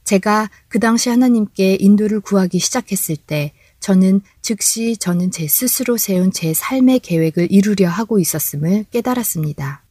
제가 0.04 0.50
그 0.68 0.80
당시 0.80 1.10
하나님께 1.10 1.78
인도를 1.80 2.22
구하기 2.22 2.58
시작했을 2.58 3.18
때 3.18 3.54
저는 3.80 4.22
즉시 4.48 4.96
저는 4.96 5.30
제 5.30 5.46
스스로 5.46 5.98
세운 5.98 6.32
제 6.32 6.54
삶의 6.54 7.00
계획을 7.00 7.52
이루려 7.52 7.90
하고 7.90 8.18
있었음을 8.18 8.86
깨달았습니다. 8.92 9.84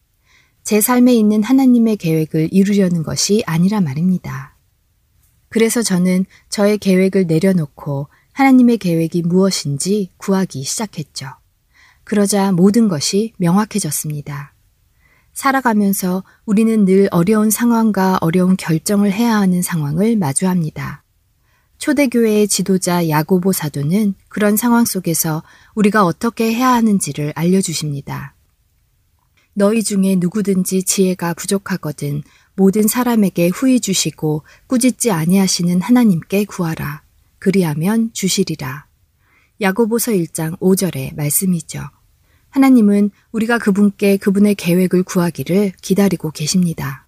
제 0.64 0.80
삶에 0.80 1.12
있는 1.12 1.42
하나님의 1.42 1.98
계획을 1.98 2.48
이루려는 2.52 3.02
것이 3.02 3.42
아니라 3.44 3.82
말입니다. 3.82 4.56
그래서 5.50 5.82
저는 5.82 6.24
저의 6.48 6.78
계획을 6.78 7.26
내려놓고 7.26 8.08
하나님의 8.32 8.78
계획이 8.78 9.20
무엇인지 9.26 10.12
구하기 10.16 10.62
시작했죠. 10.62 11.26
그러자 12.04 12.50
모든 12.52 12.88
것이 12.88 13.34
명확해졌습니다. 13.36 14.54
살아가면서 15.34 16.24
우리는 16.46 16.86
늘 16.86 17.08
어려운 17.10 17.50
상황과 17.50 18.20
어려운 18.22 18.56
결정을 18.56 19.12
해야 19.12 19.36
하는 19.36 19.60
상황을 19.60 20.16
마주합니다. 20.16 21.04
초대교회의 21.78 22.48
지도자 22.48 23.08
야고보 23.08 23.52
사도는 23.52 24.14
그런 24.28 24.56
상황 24.56 24.84
속에서 24.84 25.42
우리가 25.74 26.04
어떻게 26.04 26.54
해야 26.54 26.70
하는지를 26.70 27.32
알려주십니다. 27.34 28.34
너희 29.54 29.82
중에 29.82 30.16
누구든지 30.16 30.82
지혜가 30.82 31.34
부족하거든 31.34 32.22
모든 32.54 32.88
사람에게 32.88 33.48
후히 33.48 33.80
주시고 33.80 34.42
꾸짖지 34.66 35.10
아니하시는 35.10 35.80
하나님께 35.80 36.44
구하라. 36.44 37.02
그리하면 37.38 38.10
주시리라. 38.12 38.86
야고보서 39.60 40.12
1장 40.12 40.58
5절의 40.58 41.14
말씀이죠. 41.16 41.80
하나님은 42.50 43.10
우리가 43.32 43.58
그분께 43.58 44.16
그분의 44.16 44.54
계획을 44.54 45.02
구하기를 45.02 45.72
기다리고 45.82 46.30
계십니다. 46.30 47.06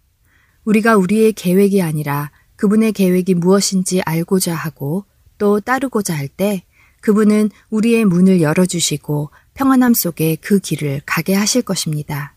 우리가 0.65 0.97
우리의 0.97 1.33
계획이 1.33 1.81
아니라 1.81 2.31
그분의 2.59 2.93
계획이 2.93 3.35
무엇인지 3.35 4.03
알고자 4.03 4.55
하고 4.55 5.05
또 5.39 5.61
따르고자 5.61 6.15
할 6.15 6.29
때 6.29 6.65
그분은 7.01 7.51
우리의 7.71 8.05
문을 8.05 8.41
열어주시고 8.41 9.31
평안함 9.55 9.95
속에 9.95 10.37
그 10.41 10.59
길을 10.59 11.03
가게 11.07 11.35
하실 11.35 11.63
것입니다. 11.63 12.35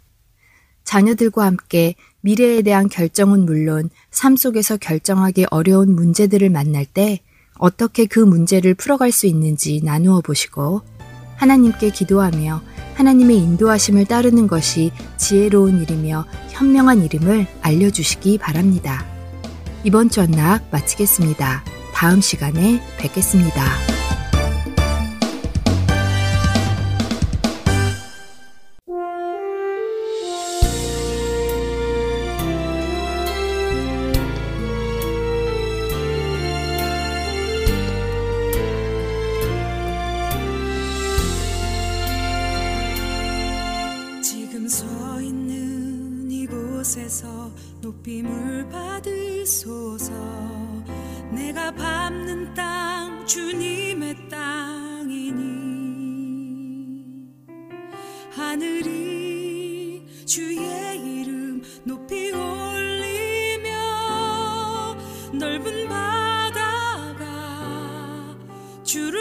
자녀들과 0.84 1.45
함께 1.45 1.95
미래에 2.21 2.62
대한 2.62 2.88
결정은 2.88 3.45
물론 3.45 3.89
삶 4.12 4.36
속에서 4.36 4.77
결정하기 4.77 5.47
어려운 5.49 5.95
문제들을 5.95 6.49
만날 6.51 6.86
때 6.86 7.19
어떻게 7.57 8.05
그 8.05 8.19
문제를 8.19 8.75
풀어갈 8.75 9.12
수 9.12 9.25
있는지 9.25 9.81
나누어 9.84 10.21
보시고 10.21 10.81
하나님께 11.38 11.89
기도하며 11.89 12.62
하나님의 12.93 13.38
인도하심을 13.38 14.05
따르는 14.05 14.45
것이 14.45 14.91
지혜로운 15.17 15.81
일이며 15.81 16.27
현명한 16.49 17.03
일임을 17.03 17.47
알려주시기 17.62 18.38
바랍니다. 18.38 19.20
이번 19.84 20.10
주 20.10 20.22
언락 20.22 20.63
마치겠습니다. 20.72 21.63
다음 21.94 22.22
시간에 22.22 22.82
뵙겠습니다. 22.98 24.00
저 68.91 69.20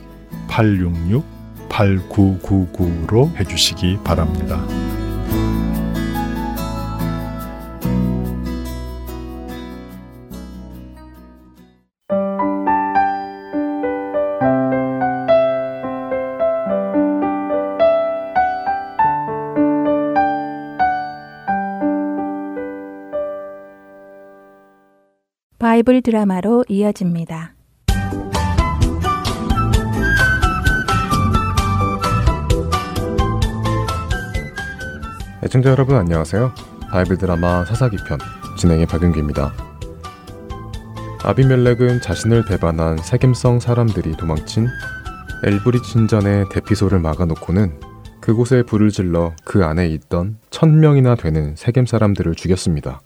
866-8999로 0.51 3.33
해주시기 3.39 3.99
바랍니다. 4.03 4.61
바이블 25.57 26.01
드라마로 26.01 26.65
이어집니다. 26.67 27.53
애청자 35.51 35.71
여러분 35.71 35.97
안녕하세요. 35.97 36.53
바이블 36.91 37.17
드라마 37.17 37.65
사사기 37.65 37.97
편 38.07 38.17
진행의 38.57 38.85
박윤규입니다. 38.85 39.51
아비멜렉은 41.25 41.99
자신을 41.99 42.45
배반한 42.45 42.97
세겜성 42.99 43.59
사람들이 43.59 44.15
도망친 44.15 44.69
엘브릿 45.43 45.81
신전의 45.81 46.45
대피소를 46.53 46.99
막아놓고는 46.99 47.81
그곳에 48.21 48.63
불을 48.63 48.91
질러 48.91 49.35
그 49.43 49.65
안에 49.65 49.89
있던 49.89 50.37
천 50.51 50.79
명이나 50.79 51.15
되는 51.15 51.53
세겜 51.57 51.85
사람들을 51.85 52.33
죽였습니다. 52.33 53.01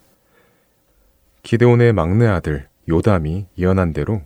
기데온의 1.42 1.94
막내 1.94 2.28
아들 2.28 2.68
요담이 2.88 3.48
예언한 3.58 3.94
대로 3.94 4.22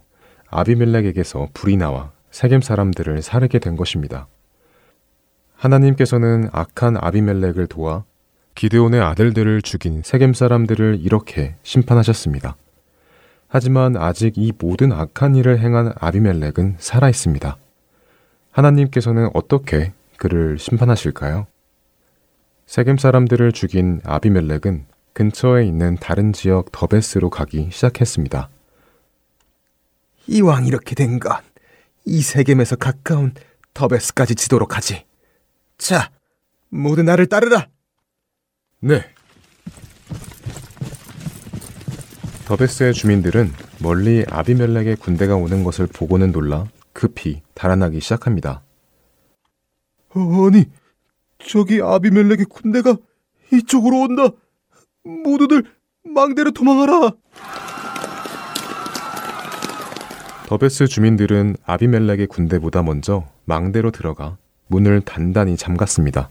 아비멜렉에게서 0.50 1.48
불이 1.54 1.78
나와 1.78 2.12
세겜 2.32 2.60
사람들을 2.60 3.22
사르게 3.22 3.60
된 3.60 3.78
것입니다. 3.78 4.28
하나님께서는 5.56 6.50
악한 6.52 6.98
아비멜렉을 7.00 7.68
도와 7.68 8.04
기드온의 8.60 9.00
아들들을 9.00 9.62
죽인 9.62 10.02
세겜 10.04 10.34
사람들을 10.34 11.00
이렇게 11.02 11.56
심판하셨습니다. 11.64 12.58
하지만 13.48 13.96
아직 13.96 14.34
이 14.38 14.52
모든 14.60 14.92
악한 14.92 15.38
일을 15.38 15.60
행한 15.60 15.94
아비멜렉은 15.98 16.76
살아 16.78 17.08
있습니다. 17.08 17.56
하나님께서는 18.52 19.30
어떻게 19.34 19.94
그를 20.18 20.60
심판하실까요? 20.60 21.48
세겜 22.66 22.98
사람들을 22.98 23.54
죽인 23.54 24.02
아비멜렉은 24.04 24.88
근처에 25.14 25.66
있는 25.66 25.96
다른 25.96 26.34
지역 26.34 26.74
더베스로 26.74 27.30
가기 27.30 27.70
시작했습니다. 27.72 28.50
이왕 30.28 30.66
이렇게 30.66 30.96
된 30.96 31.22
것, 31.22 31.42
이 32.04 32.22
세겜에서 32.22 32.76
가까운 32.76 33.34
더베스까지 33.74 34.36
지도록 34.36 34.76
하지. 34.76 35.06
자, 35.78 36.12
모두 36.68 37.04
나를 37.04 37.28
따르라. 37.28 37.70
네. 38.82 39.04
더베스의 42.46 42.94
주민들은 42.94 43.52
멀리 43.82 44.24
아비멜렉의 44.30 44.96
군대가 44.96 45.36
오는 45.36 45.66
것을 45.66 45.86
보고는 45.88 46.32
놀라 46.32 46.66
급히 46.94 47.42
달아나기 47.54 48.00
시작합니다. 48.00 48.64
아니, 50.12 50.66
저기 51.40 51.82
아비멜렉의 51.82 52.46
군대가 52.46 52.96
이쪽으로 53.52 54.00
온다. 54.02 54.30
모두들 55.04 55.64
망대로 56.06 56.52
도망하라. 56.52 57.12
더베스 60.48 60.88
주민들은 60.88 61.58
아비멜렉의 61.66 62.28
군대보다 62.28 62.82
먼저 62.82 63.28
망대로 63.44 63.92
들어가 63.92 64.38
문을 64.68 65.02
단단히 65.02 65.58
잠갔습니다. 65.58 66.30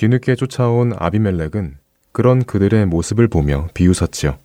뒤늦게 0.00 0.34
쫓아온 0.34 0.94
아비멜렉은 0.96 1.76
그런 2.12 2.42
그들의 2.42 2.86
모습을 2.86 3.28
보며 3.28 3.68
비웃었지요. 3.74 4.38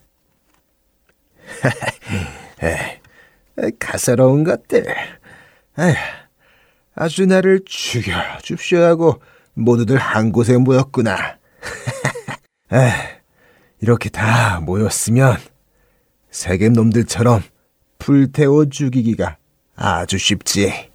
가사로운 3.79 4.43
것들. 4.43 4.85
아주 6.93 7.25
나를 7.25 7.61
죽여 7.65 8.11
줍쇼 8.41 8.83
하고 8.83 9.21
모두들 9.53 9.95
한 9.95 10.33
곳에 10.33 10.57
모였구나. 10.57 11.37
이렇게 13.79 14.09
다 14.09 14.59
모였으면 14.59 15.37
세겜 16.31 16.73
놈들처럼 16.73 17.41
불태워 17.99 18.65
죽이기가 18.65 19.37
아주 19.77 20.17
쉽지. 20.17 20.91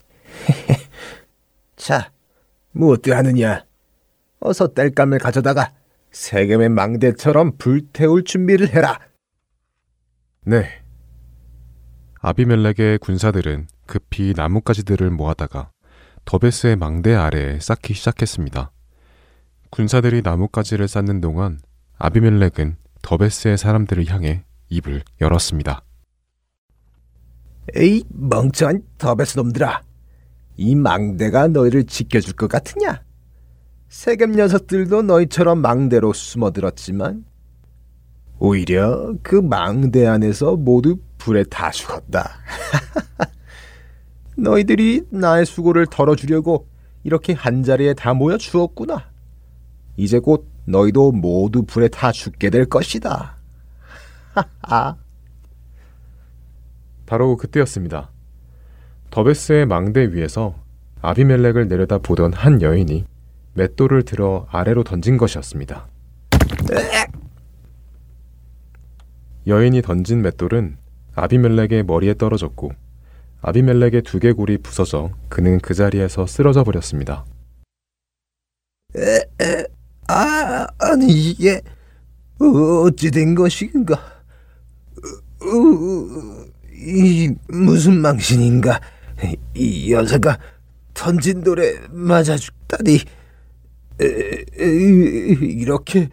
자, 1.77 2.13
무엇들 2.73 3.17
하느냐? 3.17 3.70
어서 4.41 4.69
땔감을 4.69 5.19
가져다가 5.19 5.73
세겜의 6.11 6.71
망대처럼 6.71 7.57
불태울 7.57 8.25
준비를 8.25 8.69
해라. 8.71 8.99
네. 10.45 10.83
아비멜렉의 12.21 12.99
군사들은 12.99 13.69
급히 13.87 14.35
나뭇가지들을 14.37 15.11
모아다가 15.11 15.71
더베스의 16.25 16.77
망대 16.77 17.15
아래에 17.15 17.61
쌓기 17.61 17.95
시작했습니다. 17.95 18.73
군사들이 19.71 20.23
나뭇가지를 20.23 20.89
쌓는 20.89 21.21
동안 21.21 21.59
아비멜렉은 21.99 22.77
더베스의 23.03 23.57
사람들을 23.57 24.07
향해 24.09 24.45
입을 24.69 25.03
열었습니다. 25.21 25.83
에이 27.77 28.05
멍청한 28.09 28.83
더베스 28.99 29.39
놈들아 29.39 29.83
이 30.57 30.75
망대가 30.75 31.49
너희를 31.49 31.85
지켜줄 31.85 32.35
것 32.35 32.49
같으냐 32.49 33.03
세겜 33.91 34.37
녀석들도 34.37 35.03
너희처럼 35.03 35.59
망대로 35.59 36.13
숨어들었지만 36.13 37.25
오히려 38.39 39.15
그 39.23 39.35
망대 39.35 40.07
안에서 40.07 40.57
모두 40.57 40.99
불에 41.19 41.43
다 41.43 41.73
죽었다. 41.73 42.31
너희들이 44.39 45.07
나의 45.11 45.45
수고를 45.45 45.87
덜어주려고 45.87 46.69
이렇게 47.03 47.33
한자리에 47.33 47.95
다 47.95 48.15
모여 48.15 48.39
죽었구나. 48.39 49.11
이제 49.97 50.21
곧 50.21 50.49
너희도 50.67 51.11
모두 51.11 51.65
불에 51.65 51.89
다 51.89 52.13
죽게 52.13 52.51
될 52.51 52.67
것이다. 52.67 53.39
하하 54.33 54.97
바로 57.07 57.37
그때였습니다. 57.37 58.13
더베스의 59.11 59.67
망대 59.67 60.13
위에서 60.13 60.55
아비멜렉을 61.03 61.67
내려다 61.67 61.99
보던 61.99 62.33
한 62.33 62.63
여인이 62.63 63.05
맷돌을 63.55 64.05
들어 64.05 64.47
아래로 64.51 64.85
던진 64.85 65.17
것이었습니다. 65.17 65.89
여인이 69.47 69.83
던진 69.83 70.23
맷돌은 70.23 70.77
아비멜렉의 71.15 71.85
머리에 71.85 72.15
떨어졌고 72.15 72.73
아비멜렉의 73.43 74.03
두개골이 74.03 74.59
부서져 74.59 75.11
그는 75.29 75.59
그 75.59 75.75
자리에서 75.75 76.27
쓰러져 76.27 76.63
버렸습니다. 76.63 77.25
아, 80.09 80.67
아니 80.79 81.07
이게 81.09 81.61
어찌 82.39 83.11
된 83.11 83.35
것인가? 83.35 83.95
어, 83.95 85.47
어, 85.47 86.47
이 86.75 87.33
무슨 87.49 88.01
망신인가? 88.01 88.81
이 89.55 89.93
여자가 89.93 90.39
던진 90.95 91.43
돌에 91.45 91.79
맞아 91.91 92.37
죽다니 92.37 92.95
에, 92.95 92.97
에, 92.97 93.05
이렇게 94.57 96.09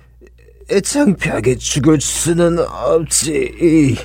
창피하게 0.84 1.56
죽을 1.56 2.02
수는 2.02 2.60
없지. 2.60 3.96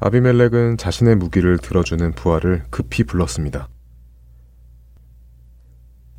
아비멜렉은 0.00 0.76
자신의 0.78 1.16
무기를 1.16 1.58
들어주는 1.58 2.12
부하를 2.12 2.64
급히 2.70 3.04
불렀습니다. 3.04 3.68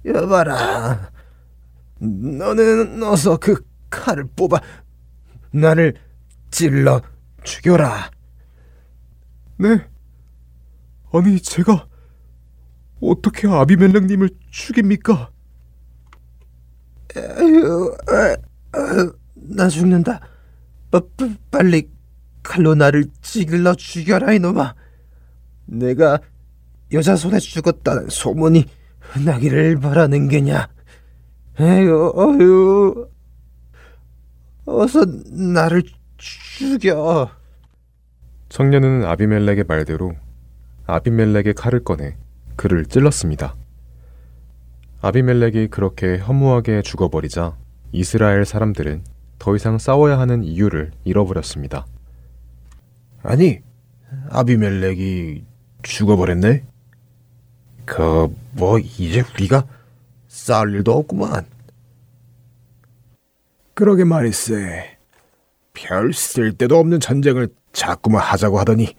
여봐라, 0.05 1.11
너는 1.99 3.03
어서 3.03 3.37
그 3.37 3.65
칼을 3.89 4.25
뽑아 4.35 4.59
나를 5.51 5.93
찔러 6.49 7.01
죽여라. 7.43 8.09
네. 9.59 9.85
아니 11.11 11.39
제가 11.39 11.87
어떻게 13.01 13.47
아비멜렉님을 13.47 14.29
죽입니까? 14.49 15.32
나 19.35 19.67
죽는다. 19.67 20.19
빠, 20.91 20.99
빠, 21.17 21.27
빨리 21.51 21.89
칼로 22.41 22.75
나를 22.75 23.05
찔러 23.21 23.73
죽여라 23.75 24.33
이놈아. 24.33 24.75
내가 25.65 26.19
여자 26.91 27.15
손에 27.15 27.39
죽었다는 27.39 28.09
소문이 28.09 28.65
나기를 29.25 29.79
바라는 29.79 30.27
게냐. 30.27 30.69
에휴, 31.59 32.11
어휴. 32.15 33.09
어서 34.65 35.05
나를 35.31 35.83
죽여. 36.17 37.29
청년은 38.49 39.03
아비멜렉의 39.05 39.65
말대로 39.67 40.13
아비멜렉의 40.85 41.53
칼을 41.55 41.83
꺼내 41.83 42.15
그를 42.55 42.85
찔렀습니다. 42.85 43.55
아비멜렉이 45.03 45.67
그렇게 45.67 46.15
허무하게 46.15 46.81
죽어버리자 46.81 47.57
이스라엘 47.91 48.45
사람들은 48.45 49.03
더 49.37 49.53
이상 49.53 49.77
싸워야 49.77 50.17
하는 50.17 50.45
이유를 50.45 50.91
잃어버렸습니다. 51.03 51.85
아니, 53.21 53.59
아비멜렉이 54.29 55.43
죽어버렸네? 55.81 56.63
그, 57.83 58.33
뭐, 58.53 58.79
이제 58.79 59.25
우리가 59.33 59.67
싸울 60.29 60.73
일도 60.73 60.93
없구만. 60.93 61.45
그러게 63.73 64.05
말일세. 64.05 64.99
별 65.73 66.13
쓸데도 66.13 66.77
없는 66.79 67.01
전쟁을 67.01 67.49
자꾸만 67.73 68.21
하자고 68.21 68.57
하더니 68.57 68.95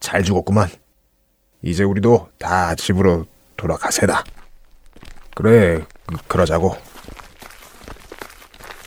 잘 0.00 0.24
죽었구만. 0.24 0.68
이제 1.62 1.84
우리도 1.84 2.28
다 2.38 2.74
집으로 2.74 3.24
돌아가세다. 3.56 4.24
그래, 5.38 5.84
그, 6.04 6.16
그러자고. 6.26 6.74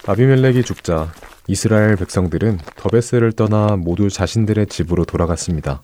아비멜렉이 0.06 0.64
죽자 0.64 1.14
이스라엘 1.48 1.96
백성들은 1.96 2.60
더베스를 2.76 3.32
떠나 3.32 3.78
모두 3.78 4.10
자신들의 4.10 4.68
집으로 4.68 5.06
돌아갔습니다. 5.06 5.82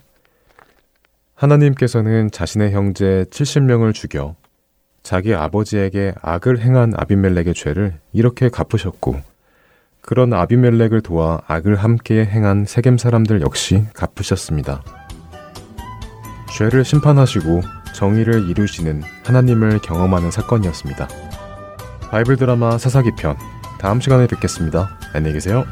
하나님께서는 1.35 2.31
자신의 2.31 2.73
형제 2.73 3.23
70명을 3.29 3.93
죽여 3.93 4.35
자기 5.03 5.33
아버지에게 5.33 6.13
악을 6.21 6.59
행한 6.59 6.95
아비멜렉의 6.97 7.53
죄를 7.53 7.97
이렇게 8.11 8.49
갚으셨고 8.49 9.21
그런 10.01 10.33
아비멜렉을 10.33 10.99
도와 10.99 11.43
악을 11.47 11.77
함께 11.77 12.25
행한 12.25 12.65
세겜 12.65 12.97
사람들 12.97 13.39
역시 13.39 13.85
갚으셨습니다. 13.93 14.83
죄를 16.57 16.83
심판하시고 16.83 17.61
정의를 17.97 18.47
이루시는 18.47 19.01
하나님을 19.25 19.79
경험하는 19.79 20.29
사건이었습니다. 20.29 21.07
바이블 22.11 22.37
드라마 22.37 22.77
사사기 22.77 23.11
편 23.17 23.35
다음 23.79 23.99
시간에 23.99 24.27
뵙겠습니다. 24.27 24.97
안녕히 25.13 25.33
계세요. 25.33 25.65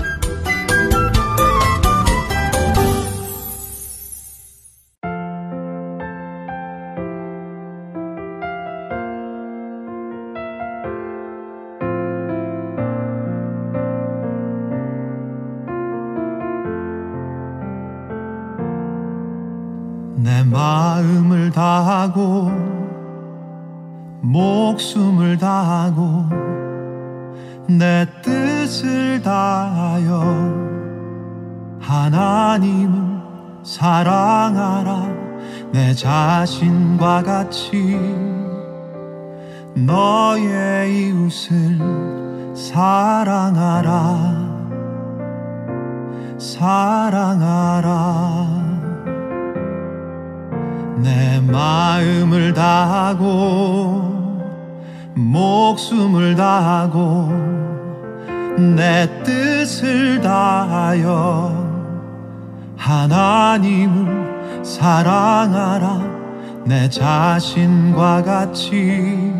자신과 67.25 68.21
같이 68.21 69.33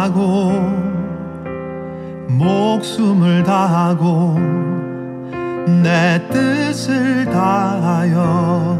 하고 0.00 0.52
목숨을 2.28 3.42
다하고 3.42 4.38
내 5.82 6.26
뜻을 6.30 7.26
다하여 7.26 8.78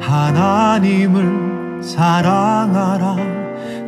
하나님을 0.00 1.82
사랑하라. 1.82 3.16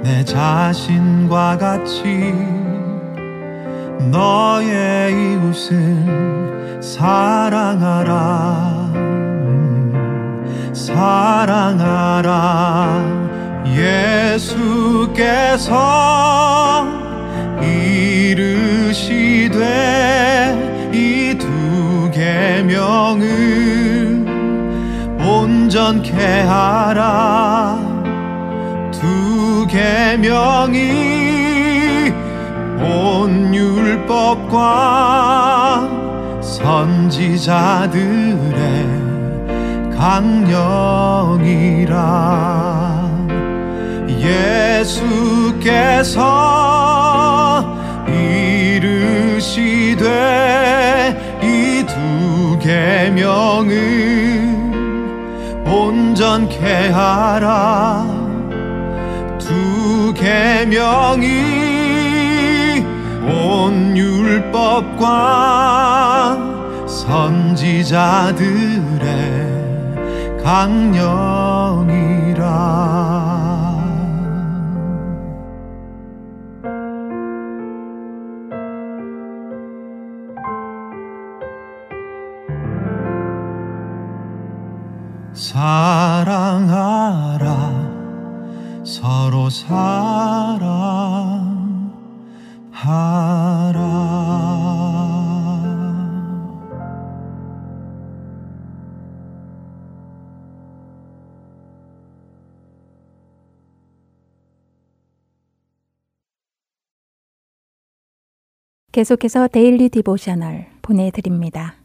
내 0.02 0.24
자신과 0.24 1.58
같이 1.58 2.32
너의 4.10 5.12
이웃을 5.12 6.80
사랑하라. 6.80 8.12
음, 8.94 10.72
사랑하라 10.72 12.24
예수께서 13.66 15.24
이르시되 17.62 19.60
이 20.92 21.36
두 21.38 22.10
계명을 22.12 23.24
온전케 25.18 26.42
하라. 26.42 27.78
두 28.92 29.66
계명이 29.66 30.78
온 32.80 33.54
율법과 33.54 34.60
선지자들의 36.40 38.00
강령이라 39.96 41.94
예수께서 44.24 46.18
이르시되 48.08 50.04
이 51.42 51.64
두 51.86 52.58
계명을 52.58 53.74
온전케 55.66 56.88
하라 56.88 58.06
두 59.38 60.14
계명이 60.14 61.26
온 63.28 63.96
율법과 63.96 65.06
선지자들의 66.86 68.44
강령이라 70.42 71.94
사랑하라 85.64 87.44
서로 88.84 89.48
사랑하라 89.48 90.84
계속해서 108.92 109.48
Daily 109.48 109.88
Devotional 109.88 110.66
보내드립니다. 110.82 111.83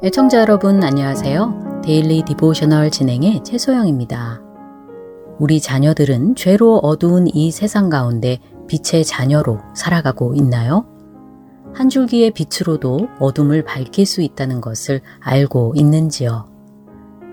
애청자 0.00 0.42
여러분 0.42 0.80
안녕하세요. 0.84 1.80
Daily 1.84 2.22
Devotional 2.22 2.88
진행의 2.88 3.42
최소영입니다. 3.42 4.40
우리 5.40 5.60
자녀들은 5.60 6.36
죄로 6.36 6.76
어두운 6.76 7.26
이 7.26 7.50
세상 7.50 7.88
가운데 7.88 8.38
빛의 8.68 9.04
자녀로 9.04 9.58
살아가고 9.74 10.36
있나요? 10.36 10.86
한 11.74 11.88
줄기의 11.88 12.30
빛으로도 12.30 13.08
어둠을 13.18 13.64
밝힐 13.64 14.06
수 14.06 14.22
있다는 14.22 14.60
것을 14.60 15.00
알고 15.18 15.72
있는지요? 15.74 16.48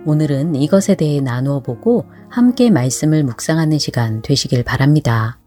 오늘은 0.07 0.55
이것에 0.55 0.95
대해 0.95 1.21
나누어 1.21 1.59
보고 1.59 2.05
함께 2.29 2.71
말씀을 2.71 3.23
묵상하는 3.25 3.77
시간 3.77 4.23
되시길 4.23 4.63
바랍니다. 4.63 5.39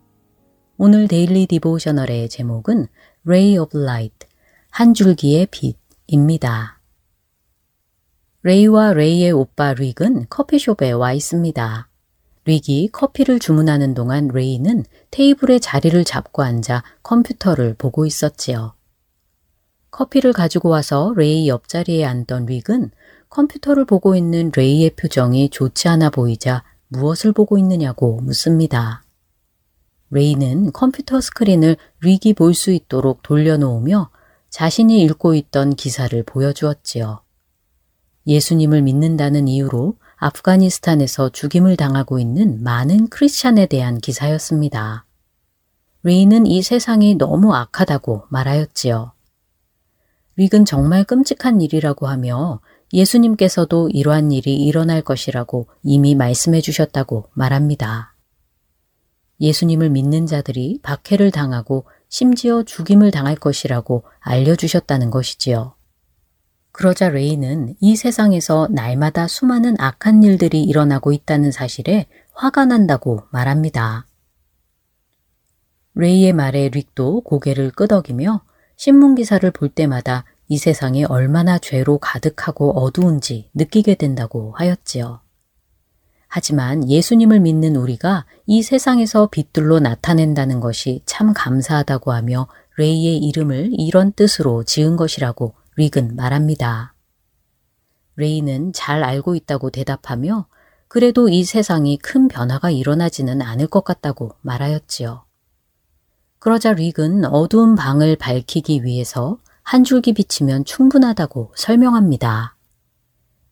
오늘 0.76 1.08
Daily 1.08 1.48
Devotional의 1.48 2.28
제목은 2.28 2.86
Ray 3.26 3.58
of 3.58 3.76
Light, 3.76 4.28
한 4.70 4.94
줄기의 4.94 5.48
빛입니다. 5.50 6.77
레이와 8.42 8.92
레이의 8.92 9.32
오빠 9.32 9.74
릭은 9.74 10.26
커피숍에 10.30 10.92
와 10.92 11.12
있습니다. 11.12 11.88
릭이 12.44 12.90
커피를 12.92 13.40
주문하는 13.40 13.94
동안 13.94 14.28
레이는 14.28 14.84
테이블에 15.10 15.58
자리를 15.58 16.04
잡고 16.04 16.42
앉아 16.42 16.84
컴퓨터를 17.02 17.74
보고 17.74 18.06
있었지요. 18.06 18.74
커피를 19.90 20.32
가지고 20.32 20.68
와서 20.68 21.12
레이 21.16 21.48
옆자리에 21.48 22.04
앉던 22.04 22.46
릭은 22.46 22.92
컴퓨터를 23.28 23.84
보고 23.84 24.14
있는 24.14 24.52
레이의 24.54 24.90
표정이 24.90 25.50
좋지 25.50 25.88
않아 25.88 26.10
보이자 26.10 26.62
무엇을 26.86 27.32
보고 27.32 27.58
있느냐고 27.58 28.20
묻습니다. 28.20 29.02
레이는 30.10 30.72
컴퓨터 30.72 31.20
스크린을 31.20 31.76
릭이 32.02 32.34
볼 32.34 32.54
수 32.54 32.70
있도록 32.70 33.22
돌려놓으며 33.22 34.10
자신이 34.48 35.02
읽고 35.02 35.34
있던 35.34 35.74
기사를 35.74 36.22
보여주었지요. 36.22 37.20
예수님을 38.28 38.82
믿는다는 38.82 39.48
이유로 39.48 39.96
아프가니스탄에서 40.16 41.30
죽임을 41.30 41.76
당하고 41.76 42.18
있는 42.18 42.62
많은 42.62 43.08
크리스찬에 43.08 43.66
대한 43.66 43.98
기사였습니다. 43.98 45.06
레이는 46.02 46.46
이 46.46 46.62
세상이 46.62 47.14
너무 47.14 47.54
악하다고 47.54 48.24
말하였지요. 48.28 49.12
릭은 50.36 50.66
정말 50.66 51.04
끔찍한 51.04 51.62
일이라고 51.62 52.06
하며 52.06 52.60
예수님께서도 52.92 53.88
이러한 53.88 54.30
일이 54.30 54.56
일어날 54.56 55.02
것이라고 55.02 55.66
이미 55.82 56.14
말씀해 56.14 56.60
주셨다고 56.60 57.30
말합니다. 57.32 58.14
예수님을 59.40 59.90
믿는 59.90 60.26
자들이 60.26 60.80
박해를 60.82 61.30
당하고 61.30 61.86
심지어 62.08 62.62
죽임을 62.62 63.10
당할 63.10 63.36
것이라고 63.36 64.04
알려주셨다는 64.20 65.10
것이지요. 65.10 65.77
그러자 66.78 67.08
레이는 67.08 67.74
이 67.80 67.96
세상에서 67.96 68.68
날마다 68.70 69.26
수많은 69.26 69.74
악한 69.80 70.22
일들이 70.22 70.62
일어나고 70.62 71.10
있다는 71.10 71.50
사실에 71.50 72.06
화가 72.34 72.66
난다고 72.66 73.24
말합니다. 73.32 74.06
레이의 75.94 76.34
말에 76.34 76.68
릭도 76.68 77.22
고개를 77.22 77.72
끄덕이며 77.72 78.42
신문 78.76 79.16
기사를 79.16 79.50
볼 79.50 79.68
때마다 79.70 80.24
이 80.46 80.56
세상이 80.56 81.04
얼마나 81.04 81.58
죄로 81.58 81.98
가득하고 81.98 82.78
어두운지 82.78 83.50
느끼게 83.54 83.96
된다고 83.96 84.54
하였지요. 84.56 85.18
하지만 86.28 86.88
예수님을 86.88 87.40
믿는 87.40 87.74
우리가 87.74 88.24
이 88.46 88.62
세상에서 88.62 89.30
빛들로 89.32 89.80
나타낸다는 89.80 90.60
것이 90.60 91.02
참 91.06 91.32
감사하다고 91.34 92.12
하며 92.12 92.46
레이의 92.76 93.18
이름을 93.18 93.70
이런 93.72 94.12
뜻으로 94.12 94.62
지은 94.62 94.94
것이라고 94.94 95.57
릭은 95.78 96.16
말합니다. 96.16 96.92
레이는 98.16 98.72
잘 98.72 99.04
알고 99.04 99.36
있다고 99.36 99.70
대답하며 99.70 100.48
그래도 100.88 101.28
이 101.28 101.44
세상이 101.44 101.98
큰 101.98 102.26
변화가 102.26 102.70
일어나지는 102.70 103.40
않을 103.40 103.68
것 103.68 103.84
같다고 103.84 104.32
말하였지요. 104.40 105.24
그러자 106.40 106.72
릭은 106.72 107.26
어두운 107.26 107.76
방을 107.76 108.16
밝히기 108.16 108.82
위해서 108.82 109.38
한 109.62 109.84
줄기 109.84 110.12
비치면 110.14 110.64
충분하다고 110.64 111.52
설명합니다. 111.54 112.56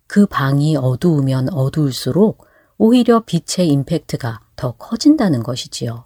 그 0.08 0.26
방이 0.26 0.76
어두우면 0.76 1.52
어두울수록 1.52 2.44
오히려 2.76 3.20
빛의 3.20 3.68
임팩트가 3.68 4.40
더 4.56 4.72
커진다는 4.72 5.44
것이지요. 5.44 6.05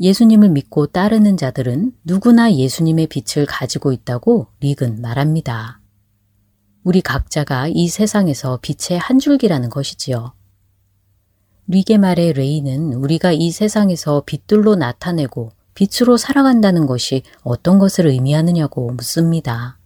예수님을 0.00 0.48
믿고 0.48 0.86
따르는 0.86 1.36
자들은 1.36 1.92
누구나 2.04 2.52
예수님의 2.52 3.08
빛을 3.08 3.44
가지고 3.46 3.92
있다고 3.92 4.46
릭은 4.60 5.02
말합니다. 5.02 5.80
우리 6.82 7.02
각자가 7.02 7.68
이 7.68 7.88
세상에서 7.88 8.60
빛의 8.62 8.98
한 8.98 9.18
줄기라는 9.18 9.68
것이지요. 9.68 10.32
릭의 11.66 11.98
말에 11.98 12.32
레이는 12.32 12.94
우리가 12.94 13.32
이 13.32 13.50
세상에서 13.50 14.22
빛들로 14.24 14.74
나타내고 14.74 15.52
빛으로 15.74 16.16
살아간다는 16.16 16.86
것이 16.86 17.22
어떤 17.42 17.78
것을 17.78 18.06
의미하느냐고 18.06 18.90
묻습니다. 18.92 19.78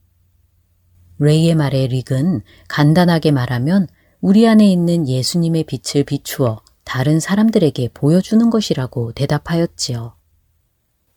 레이의 1.19 1.57
말에 1.57 1.89
릭은 1.89 2.43
간단하게 2.69 3.33
말하면 3.33 3.89
우리 4.21 4.47
안에 4.47 4.65
있는 4.65 5.09
예수님의 5.09 5.65
빛을 5.65 6.05
비추어 6.05 6.63
다른 6.85 7.21
사람들에게 7.21 7.89
보여주는 7.95 8.49
것이라고 8.51 9.13
대답하였지요. 9.13 10.15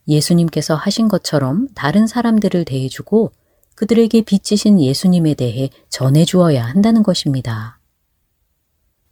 예수님께서 0.08 0.76
하신 0.76 1.08
것처럼 1.08 1.68
다른 1.76 2.08
사람들을 2.08 2.66
대해주고 2.66 3.32
그들에게 3.76 4.22
빚지신 4.22 4.80
예수님에 4.82 5.36
대해 5.36 5.70
전해주어야 5.90 6.66
한다는 6.66 7.04
것입니다. 7.04 7.80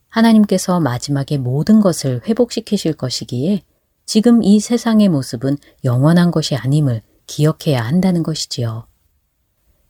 하나님께서 0.09 0.79
마지막에 0.79 1.37
모든 1.37 1.81
것을 1.81 2.21
회복시키실 2.25 2.93
것이기에 2.93 3.61
지금 4.05 4.41
이 4.41 4.59
세상의 4.59 5.09
모습은 5.09 5.57
영원한 5.83 6.31
것이 6.31 6.55
아님을 6.55 7.01
기억해야 7.27 7.81
한다는 7.83 8.23
것이지요. 8.23 8.87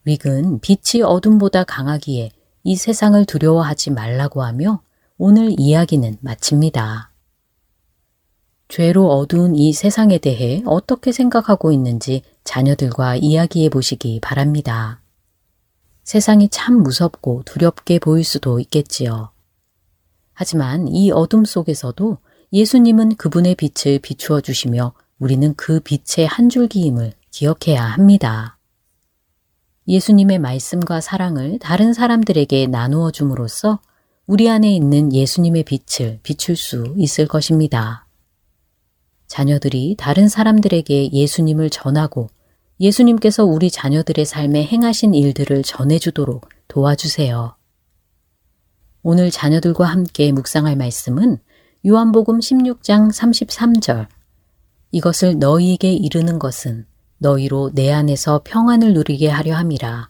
릭은 0.06 0.60
빛이 0.62 1.04
어둠보다 1.04 1.64
강하기에 1.64 2.32
이 2.64 2.76
세상을 2.76 3.24
두려워하지 3.26 3.92
말라고 3.92 4.44
하며 4.44 4.82
오늘 5.18 5.56
이야기는 5.58 6.18
마칩니다. 6.20 7.10
죄로 8.68 9.12
어두운 9.12 9.56
이 9.56 9.72
세상에 9.72 10.18
대해 10.18 10.62
어떻게 10.66 11.14
생각하고 11.14 11.72
있는지 11.72 12.22
자녀들과 12.44 13.16
이야기해 13.16 13.70
보시기 13.70 14.20
바랍니다. 14.22 15.02
세상이 16.04 16.50
참 16.50 16.84
무섭고 16.84 17.44
두렵게 17.46 18.00
보일 18.00 18.26
수도 18.26 18.60
있겠지요. 18.60 19.32
하지만 20.34 20.90
이 20.90 21.12
어둠 21.12 21.46
속에서도 21.46 22.18
예수님은 22.52 23.16
그분의 23.16 23.56
빛을 23.56 24.00
비추어 24.00 24.42
주시며 24.42 24.94
우리는 25.18 25.56
그 25.56 25.80
빛의 25.80 26.28
한 26.28 26.50
줄기임을 26.50 27.14
기억해야 27.32 27.82
합니다. 27.86 28.58
예수님의 29.88 30.40
말씀과 30.40 31.00
사랑을 31.00 31.58
다른 31.60 31.94
사람들에게 31.94 32.68
나누어 32.68 33.12
줌으로써 33.12 33.80
우리 34.28 34.50
안에 34.50 34.74
있는 34.74 35.14
예수님의 35.14 35.66
빛을 35.66 36.20
비출 36.24 36.56
수 36.56 36.96
있을 36.98 37.28
것입니다. 37.28 38.08
자녀들이 39.28 39.96
다른 40.00 40.28
사람들에게 40.28 41.12
예수님을 41.12 41.70
전하고 41.70 42.30
예수님께서 42.80 43.46
우리 43.46 43.70
자녀들의 43.70 44.26
삶에 44.26 44.64
행하신 44.64 45.14
일들을 45.14 45.62
전해주도록 45.62 46.50
도와주세요. 46.68 47.56
오늘 49.04 49.30
자녀들과 49.30 49.86
함께 49.86 50.32
묵상할 50.32 50.76
말씀은 50.76 51.38
요한복음 51.86 52.40
16장 52.40 53.14
33절. 53.14 54.08
이것을 54.90 55.38
너희에게 55.38 55.94
이르는 55.94 56.40
것은 56.40 56.88
너희로 57.20 57.72
내 57.76 57.92
안에서 57.92 58.42
평안을 58.44 58.96
누리게 58.96 59.30
하려 59.30 59.54
함이라. 59.54 60.10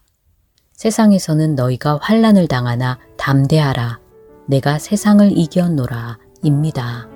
세상에서는 0.72 1.55
너희가 1.55 1.99
환란을 2.01 2.47
당하나 2.47 2.97
담대하라. 3.18 4.05
내가 4.48 4.78
세상을 4.78 5.38
이겼노라. 5.38 6.20
입니다. 6.43 7.08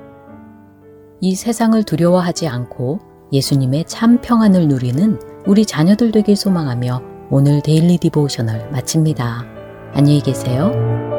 이 1.21 1.35
세상을 1.35 1.83
두려워하지 1.83 2.47
않고 2.47 2.99
예수님의 3.31 3.85
참 3.85 4.21
평안을 4.21 4.67
누리는 4.67 5.19
우리 5.45 5.65
자녀들 5.65 6.11
되길 6.11 6.35
소망하며 6.35 7.01
오늘 7.29 7.61
Daily 7.61 7.97
Devotional 7.99 8.71
마칩니다. 8.71 9.45
안녕히 9.93 10.21
계세요. 10.21 11.18